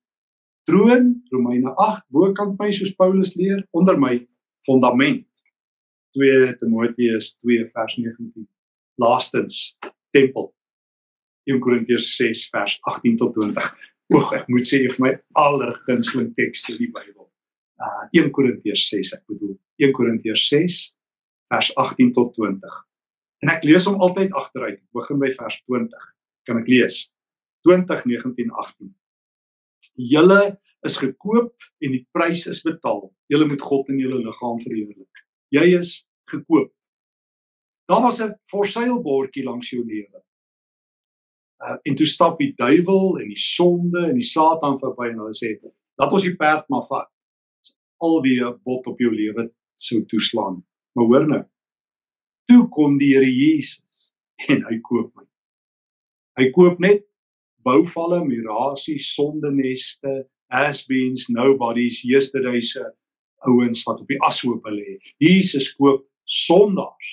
troon 0.64 1.10
Romeine 1.30 1.74
8 1.76 2.06
bokant 2.16 2.56
my 2.60 2.72
soos 2.72 2.94
Paulus 2.96 3.34
leer 3.36 3.66
onder 3.76 4.00
my 4.00 4.16
fondament 4.68 5.28
2 6.16 6.54
Timoteus 6.60 7.34
2 7.44 7.68
vers 7.74 7.96
19. 8.00 8.48
Laastens 9.04 9.76
tempel 10.16 10.54
1 11.52 11.60
Korintiërs 11.64 12.08
6 12.16 12.48
vers 12.56 12.78
18 12.92 13.20
tot 13.20 13.36
20. 13.36 13.68
Oeg, 14.16 14.32
ek 14.40 14.48
moet 14.52 14.64
sê 14.64 14.80
vir 14.86 15.04
my 15.04 15.12
allergunsteling 15.44 16.32
teks 16.40 16.70
in 16.72 16.80
die 16.80 16.90
Bybel. 16.92 17.28
Uh 17.84 18.08
1 18.24 18.32
Korintiërs 18.36 18.88
6, 18.92 19.14
ek 19.20 19.24
bedoel 19.28 19.58
1 19.84 19.96
Korintiërs 19.96 20.48
6 20.56 20.80
vers 21.52 21.74
18 21.84 22.16
tot 22.16 22.32
20. 22.40 22.80
En 23.44 23.54
ek 23.54 23.68
lees 23.68 23.86
hom 23.92 24.00
altyd 24.04 24.34
agteruit. 24.36 24.80
Ek 24.80 25.00
begin 25.04 25.22
by 25.22 25.36
vers 25.36 25.60
20. 25.68 26.10
Kan 26.48 26.64
ek 26.64 26.72
lees? 26.72 27.04
20 27.65 28.06
19 28.06 28.52
18. 28.52 28.96
Julle 29.96 30.41
is 30.86 30.98
gekoop 30.98 31.56
en 31.82 31.91
die 31.91 32.06
prys 32.13 32.46
is 32.48 32.62
betaal. 32.65 33.08
Julle 33.32 33.48
moet 33.50 33.62
God 33.62 33.89
in 33.89 34.02
julle 34.02 34.22
liggaam 34.22 34.60
verheerlik. 34.62 35.24
Jy 35.54 35.65
is 35.80 35.91
gekoop. 36.30 36.74
Daar 37.88 38.02
was 38.02 38.22
'n 38.22 38.36
forseilbordjie 38.52 39.43
langs 39.43 39.70
jou 39.70 39.86
lewe. 39.86 40.24
Uh, 41.58 41.78
en 41.84 41.96
toe 41.96 42.06
stap 42.06 42.38
die 42.38 42.54
duiwel 42.54 43.17
en 43.20 43.28
die 43.28 43.39
sonde 43.39 44.00
en 44.10 44.13
die 44.13 44.28
satan 44.28 44.78
verby 44.78 45.08
en 45.10 45.17
hulle 45.17 45.34
sê 45.34 45.56
dat 45.98 46.12
ons 46.13 46.22
die 46.22 46.36
perd 46.36 46.67
maar 46.70 46.86
vat. 46.86 47.10
Alweer 47.98 48.60
bot 48.62 48.88
op 48.88 49.00
jou 49.00 49.10
lewe 49.10 49.48
sou 49.74 50.06
toeslaan. 50.06 50.65
Maar 50.93 51.06
hoor 51.06 51.28
nou. 51.28 51.43
Toe 52.46 52.67
kom 52.70 52.98
die 52.98 53.15
Here 53.15 53.32
Jesus 53.32 54.12
en 54.48 54.62
hy 54.70 54.78
koop 54.82 55.15
my. 55.15 55.26
Hy 56.38 56.52
koop 56.54 56.80
net 56.80 57.07
bouvalle, 57.68 58.22
mirasies, 58.26 59.12
sondeneste, 59.16 60.22
has-beens, 60.54 61.28
nobodies, 61.34 62.02
yesterday's 62.08 62.76
ouens 63.48 63.84
wat 63.88 64.02
op 64.02 64.08
die 64.12 64.20
ashoop 64.26 64.66
lê. 64.72 64.98
Jesus 65.22 65.74
koop 65.76 66.06
sondaars. 66.28 67.12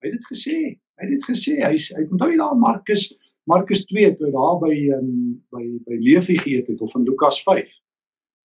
Hy 0.00 0.10
het 0.10 0.16
dit 0.18 0.30
gesê. 0.32 0.56
Hy 0.94 1.06
het 1.06 1.12
dit 1.14 1.28
gesê. 1.28 1.58
Hy 1.62 1.76
hy 1.76 2.06
onthou 2.08 2.30
jy 2.32 2.40
daar 2.40 2.58
Markus 2.58 3.10
Markus 3.44 3.84
2 3.84 4.14
toe 4.16 4.30
daar 4.32 4.56
by 4.62 4.72
um, 4.96 5.08
by 5.52 5.64
by 5.84 5.98
Leefie 6.00 6.38
geëet 6.40 6.70
het 6.72 6.80
of 6.80 6.94
in 6.96 7.04
Lukas 7.04 7.42
5. 7.44 7.74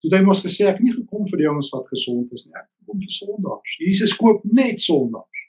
Toe 0.00 0.12
hy 0.12 0.20
mos 0.24 0.42
gesê 0.44 0.68
ek 0.68 0.80
nie 0.84 0.92
gekom 0.92 1.26
vir 1.28 1.42
die 1.42 1.48
ouens 1.48 1.70
wat 1.72 1.88
gesond 1.88 2.32
is 2.36 2.46
nie. 2.46 2.56
Ek 2.56 2.68
kom 2.88 3.00
vir 3.00 3.14
sondaars. 3.14 3.76
Jesus 3.80 4.12
koop 4.16 4.44
net 4.44 4.80
sondaars. 4.84 5.44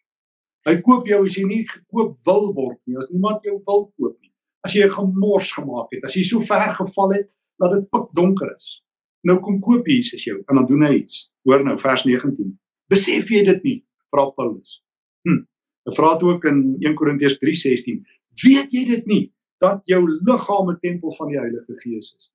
Hy 0.68 0.76
koop 0.86 1.08
jou 1.10 1.24
as 1.26 1.36
jy 1.36 1.46
nie 1.50 1.64
gekoop 1.68 2.16
wil 2.28 2.52
word 2.56 2.80
nie. 2.88 2.96
As 3.00 3.10
niemand 3.12 3.48
jou 3.48 3.58
wil 3.58 3.88
koop 3.90 4.16
nie. 4.20 4.31
As 4.62 4.74
jy 4.74 4.86
'n 4.86 4.92
gemors 4.92 5.52
gemaak 5.52 5.92
het, 5.92 6.04
as 6.04 6.16
jy 6.16 6.24
so 6.24 6.42
ver 6.42 6.74
geval 6.76 7.12
het 7.12 7.38
dat 7.58 7.72
dit 7.72 7.90
pik 7.90 8.08
donker 8.14 8.56
is. 8.56 8.84
Nou 9.22 9.40
kom 9.40 9.60
koop 9.60 9.88
Jesus 9.88 10.24
jou 10.24 10.44
en 10.48 10.56
dan 10.56 10.66
doen 10.66 10.84
hy 10.84 10.96
iets. 11.02 11.32
Hoor 11.44 11.64
nou 11.64 11.80
vers 11.80 12.04
19. 12.04 12.60
Besef 12.90 13.30
jy 13.30 13.44
dit 13.44 13.64
nie? 13.64 13.86
vra 14.12 14.30
Paulus. 14.36 14.82
Hm. 15.28 15.44
Hy 15.88 15.96
vra 15.96 16.14
dit 16.18 16.28
ook 16.30 16.46
in 16.50 16.60
1 16.80 16.96
Korintiërs 16.96 17.38
3:16. 17.42 18.02
Weet 18.44 18.72
jy 18.76 18.86
dit 18.86 19.06
nie 19.06 19.24
dat 19.62 19.82
jou 19.86 20.02
liggaam 20.10 20.72
'n 20.72 20.80
tempel 20.80 21.12
van 21.16 21.28
die 21.28 21.40
Heilige 21.40 21.76
Gees 21.84 22.14
is? 22.18 22.32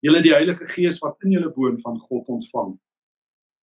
Julle 0.00 0.22
die 0.22 0.32
Heilige 0.32 0.64
Gees 0.64 0.98
wat 0.98 1.16
in 1.24 1.30
julle 1.30 1.52
woon 1.54 1.78
van 1.80 2.00
God 2.00 2.26
ontvang. 2.26 2.78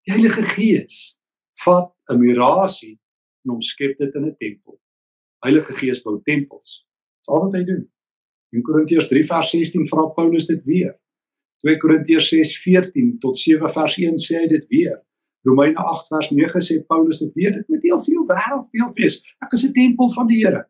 Die 0.05 0.13
Heilige 0.13 0.43
Gees 0.43 1.17
vat 1.63 1.93
'n 2.11 2.19
mirasie 2.19 2.99
en 3.45 3.55
omskep 3.55 3.97
dit 3.97 4.15
in 4.15 4.25
'n 4.25 4.35
tempel. 4.37 4.79
Heilige 5.39 5.73
Gees 5.73 6.01
bou 6.01 6.21
tempels. 6.23 6.85
Dis 7.25 7.33
al 7.33 7.47
wat 7.47 7.55
hy 7.57 7.63
doen. 7.65 7.81
In 8.53 8.61
Korintiërs 8.61 9.09
3 9.09 9.25
vers 9.25 9.49
16 9.49 9.87
vra 9.89 10.05
Paulus 10.13 10.45
dit 10.45 10.61
weer. 10.69 10.93
2 11.65 11.79
Korintiërs 11.81 12.29
6:14 12.29 13.17
tot 13.19 13.37
7 13.37 13.69
vers 13.69 13.97
1 13.97 14.21
sê 14.21 14.43
hy 14.43 14.47
dit 14.51 14.67
weer. 14.69 15.01
Romeine 15.45 15.81
8 15.81 16.07
vers 16.13 16.29
9 16.31 16.61
sê 16.61 16.77
Paulus 16.85 17.19
dit 17.23 17.33
weer 17.33 17.53
dit 17.57 17.67
moet 17.67 17.81
deel 17.81 17.99
van 18.03 18.13
jou 18.13 18.25
wêreldbeeld 18.29 19.01
wees. 19.01 19.21
Ek 19.41 19.53
is 19.53 19.65
'n 19.65 19.73
tempel 19.73 20.09
van 20.13 20.27
die 20.27 20.45
Here. 20.45 20.65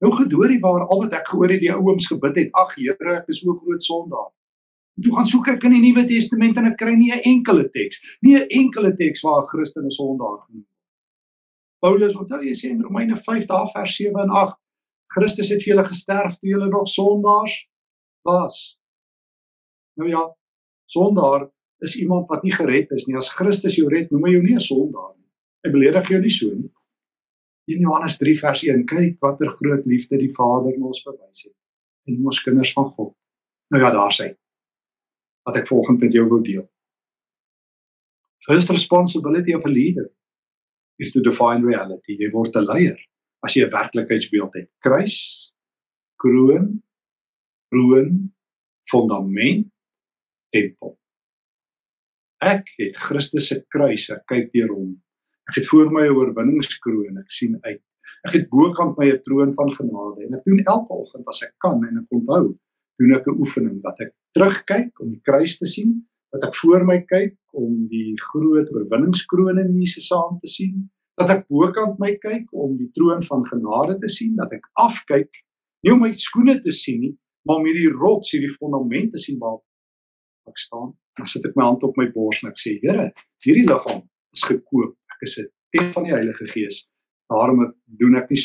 Nou 0.00 0.12
gedoorie 0.16 0.60
waar 0.60 0.86
al 0.88 1.02
wat 1.04 1.12
ek 1.12 1.28
gehoor 1.28 1.50
het 1.50 1.60
die 1.60 1.72
ou 1.72 1.82
ooms 1.88 2.06
gebid 2.06 2.36
het, 2.36 2.48
ag 2.52 2.74
Here, 2.74 3.16
ek 3.20 3.28
is 3.28 3.40
so 3.40 3.54
groot 3.54 3.82
sondaar. 3.82 4.32
En 4.96 5.02
toe 5.02 5.14
gaan 5.14 5.26
soek 5.26 5.48
ek 5.48 5.64
in 5.64 5.72
die 5.72 5.92
Nuwe 5.92 6.04
Testament 6.06 6.56
en 6.56 6.64
ek 6.64 6.76
kry 6.76 6.94
nie 6.94 7.12
'n 7.12 7.22
enkele 7.24 7.68
teks, 7.68 8.18
nie 8.22 8.36
'n 8.36 8.48
enkele 8.48 8.96
teks 8.96 9.22
waar 9.22 9.42
'n 9.42 9.48
Christen 9.52 9.84
'n 9.84 9.90
sondaar 9.90 10.38
genoem 10.46 10.64
word. 10.64 10.80
Paulus, 11.80 12.14
onthou 12.14 12.42
jy 12.42 12.54
sê 12.54 12.70
in 12.70 12.82
Romeine 12.82 13.16
5 13.16 13.46
daar 13.46 13.68
vers 13.72 13.96
7 13.96 14.20
en 14.20 14.30
8, 14.30 14.61
Christus 15.12 15.50
het 15.52 15.62
vir 15.62 15.74
julle 15.74 15.84
gesterf 15.88 16.38
toe 16.38 16.50
julle 16.52 16.68
nog 16.70 16.88
sondaars 16.88 17.56
was. 18.26 18.60
Nou 20.00 20.08
ja, 20.08 20.22
sondaar 20.88 21.48
is 21.84 21.96
iemand 22.00 22.28
wat 22.30 22.44
nie 22.46 22.54
gered 22.54 22.90
is 22.96 23.08
nie. 23.08 23.16
As 23.18 23.32
Christus 23.34 23.76
jou 23.76 23.88
red, 23.92 24.10
noem 24.12 24.28
hy 24.28 24.36
jou 24.36 24.42
nie 24.42 24.54
'n 24.54 24.68
sondaar 24.68 25.12
nie. 25.16 25.28
Hy 25.64 25.70
beledig 25.70 26.08
jou 26.08 26.20
nie 26.20 26.30
so 26.30 26.54
nie. 26.54 26.70
In 27.70 27.80
Johannes 27.80 28.18
3 28.18 28.38
vers 28.38 28.62
1, 28.62 28.86
kyk 28.86 29.18
watter 29.20 29.48
groot 29.48 29.86
liefde 29.86 30.18
die 30.18 30.32
Vader 30.34 30.74
ons 30.82 31.02
bewys 31.02 31.44
het. 31.44 31.56
En 32.06 32.24
ons 32.26 32.42
kinders 32.42 32.72
van 32.72 32.86
God. 32.86 33.14
Nou 33.70 33.82
ja, 33.82 33.90
daar 33.90 34.12
sê 34.12 34.34
wat 35.44 35.56
ek 35.56 35.66
volgens 35.66 36.00
met 36.00 36.12
jou 36.12 36.28
wou 36.28 36.40
deel. 36.42 36.70
First 38.46 38.70
responsibility 38.70 39.54
of 39.54 39.64
a 39.64 39.68
leader 39.68 40.10
is 40.98 41.10
to 41.12 41.20
define 41.20 41.66
reality. 41.66 42.16
Jy 42.18 42.30
word 42.30 42.56
'n 42.56 42.64
leier 42.64 43.11
as 43.44 43.54
jy 43.54 43.66
'n 43.66 43.70
werklikheidsbeeld 43.70 44.54
het. 44.54 44.70
Kruis, 44.78 45.52
kroon, 46.16 46.82
kroon, 47.68 48.32
fondament, 48.90 49.66
tempel. 50.50 50.98
Ek 52.42 52.66
het 52.78 52.96
Christus 52.96 53.48
se 53.48 53.62
kruis, 53.68 54.10
ek 54.10 54.26
kyk 54.26 54.52
deur 54.52 54.74
hom. 54.74 54.92
Ek 55.50 55.60
het 55.60 55.66
voor 55.70 55.90
my 55.90 56.06
'n 56.06 56.16
oorwinningskroon, 56.16 57.18
ek 57.18 57.30
sien 57.30 57.58
uit. 57.62 57.82
Ek 58.26 58.34
het 58.34 58.48
bokant 58.48 58.98
my 58.98 59.10
'n 59.10 59.22
troon 59.22 59.52
van 59.54 59.70
genade 59.70 60.26
en 60.26 60.34
ek 60.34 60.44
doen 60.44 60.58
elke 60.58 60.92
oggend 60.94 61.26
as 61.26 61.42
ek 61.42 61.54
kan 61.58 61.84
en 61.84 61.98
ek 61.98 62.10
onthou, 62.10 62.58
doen 62.98 63.14
ek 63.14 63.26
'n 63.26 63.38
oefening 63.38 63.82
dat 63.82 64.00
ek 64.00 64.12
terugkyk 64.32 65.00
om 65.00 65.10
die 65.10 65.20
kruis 65.22 65.58
te 65.58 65.66
sien, 65.66 66.08
dat 66.30 66.44
ek 66.44 66.54
voor 66.56 66.84
my 66.84 66.98
kyk 67.02 67.36
om 67.52 67.86
die 67.88 68.14
groot 68.16 68.68
oorwinningskroon 68.72 69.58
in 69.58 69.78
Jesus 69.78 70.06
se 70.06 70.14
hand 70.14 70.40
te 70.40 70.48
sien, 70.48 70.90
dat 71.22 71.30
ek 71.36 71.48
bokant 71.50 71.98
my 72.02 72.12
kyk 72.22 72.50
om 72.52 72.74
die 72.78 72.90
troon 72.96 73.22
van 73.26 73.44
genade 73.46 73.96
te 74.02 74.10
sien, 74.10 74.34
dat 74.38 74.52
ek 74.54 74.66
afkyk 74.82 75.42
nie 75.82 75.92
om 75.94 76.02
my 76.02 76.12
skoene 76.18 76.58
te 76.62 76.74
sien 76.74 77.00
nie, 77.02 77.12
maar 77.46 77.60
om 77.60 77.66
hierdie 77.66 77.90
rots, 77.94 78.32
hierdie 78.34 78.52
fondament 78.52 79.12
te 79.14 79.22
sien 79.22 79.38
waar 79.42 79.60
ek 80.50 80.58
staan. 80.58 80.92
Dan 81.18 81.28
sit 81.28 81.46
ek 81.46 81.56
my 81.58 81.66
hand 81.68 81.84
op 81.86 81.98
my 82.00 82.08
bors 82.14 82.40
en 82.42 82.50
ek 82.50 82.60
sê, 82.60 82.76
Here, 82.82 83.10
hierdie 83.44 83.66
liggaam 83.68 84.04
is 84.34 84.44
gekoop. 84.48 84.94
Ek 85.14 85.26
is 85.26 85.38
'n 85.38 85.48
tempel 85.74 85.92
van 85.92 86.04
die 86.04 86.14
Heilige 86.14 86.46
Gees. 86.52 86.86
Daarom 87.30 87.74
doen 87.86 88.16
ek 88.16 88.30
nie 88.30 88.42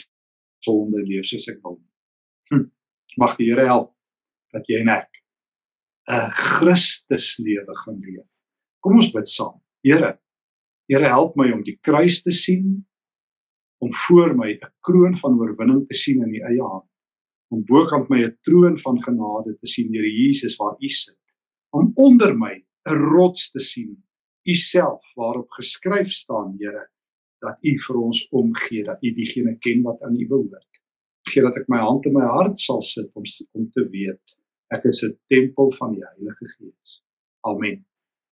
sonde 0.63 1.03
leef 1.03 1.25
soos 1.25 1.47
ek 1.47 1.61
wil. 1.63 1.79
Hm. 2.51 2.67
Mag 3.17 3.37
die 3.37 3.49
Here 3.51 3.65
help 3.65 3.93
dat 4.53 4.67
jy 4.67 4.81
en 4.81 4.89
ek 4.89 5.09
'n 6.09 6.31
Christus 6.31 7.37
lewe 7.37 7.73
gaan 7.83 7.99
leef. 7.99 8.41
Kom 8.79 8.95
ons 8.95 9.11
bid 9.11 9.27
saam. 9.27 9.61
Here, 9.83 10.19
Here 10.87 11.07
help 11.07 11.35
my 11.35 11.51
om 11.51 11.63
die 11.63 11.77
kruis 11.81 12.21
te 12.23 12.31
sien, 12.31 12.85
om 13.83 13.93
voor 14.07 14.35
my 14.35 14.51
'n 14.53 14.71
kroon 14.81 15.17
van 15.17 15.39
oorwinning 15.39 15.85
te 15.85 15.93
sien 15.93 16.23
in 16.23 16.31
die 16.31 16.43
eie 16.43 16.63
hand 16.63 16.87
om 17.53 17.63
bokant 17.63 18.09
my 18.09 18.23
'n 18.23 18.37
troon 18.41 18.77
van 18.77 19.01
genade 19.01 19.57
te 19.59 19.67
sien, 19.67 19.93
Here 19.93 20.11
Jesus, 20.11 20.55
waar 20.55 20.75
U 20.79 20.89
sit. 20.89 21.19
Om 21.69 21.91
onder 21.95 22.37
my 22.37 22.53
'n 22.89 22.99
rots 23.15 23.51
te 23.51 23.59
sien, 23.59 24.03
U 24.43 24.53
self 24.53 25.13
waarop 25.15 25.49
geskryf 25.49 26.09
staan, 26.11 26.55
Here, 26.59 26.89
dat 27.39 27.57
U 27.61 27.79
vir 27.79 27.95
ons 27.95 28.29
omgee, 28.29 28.83
dat 28.83 29.03
U 29.03 29.11
diegene 29.11 29.57
ken 29.57 29.81
wat 29.81 30.01
aan 30.01 30.19
U 30.19 30.27
behoort. 30.27 30.81
Gee 31.29 31.43
dat 31.43 31.55
ek 31.55 31.67
my 31.67 31.77
hand 31.77 32.05
in 32.05 32.13
my 32.13 32.25
hart 32.25 32.59
sal 32.59 32.81
sit 32.81 33.09
om 33.13 33.23
om 33.51 33.69
te 33.71 33.89
weet 33.89 34.35
ek 34.69 34.83
is 34.83 35.03
'n 35.03 35.19
tempel 35.27 35.71
van 35.71 35.93
die 35.93 36.03
Heilige 36.03 36.47
Gees. 36.47 37.03
Amen. 37.41 37.85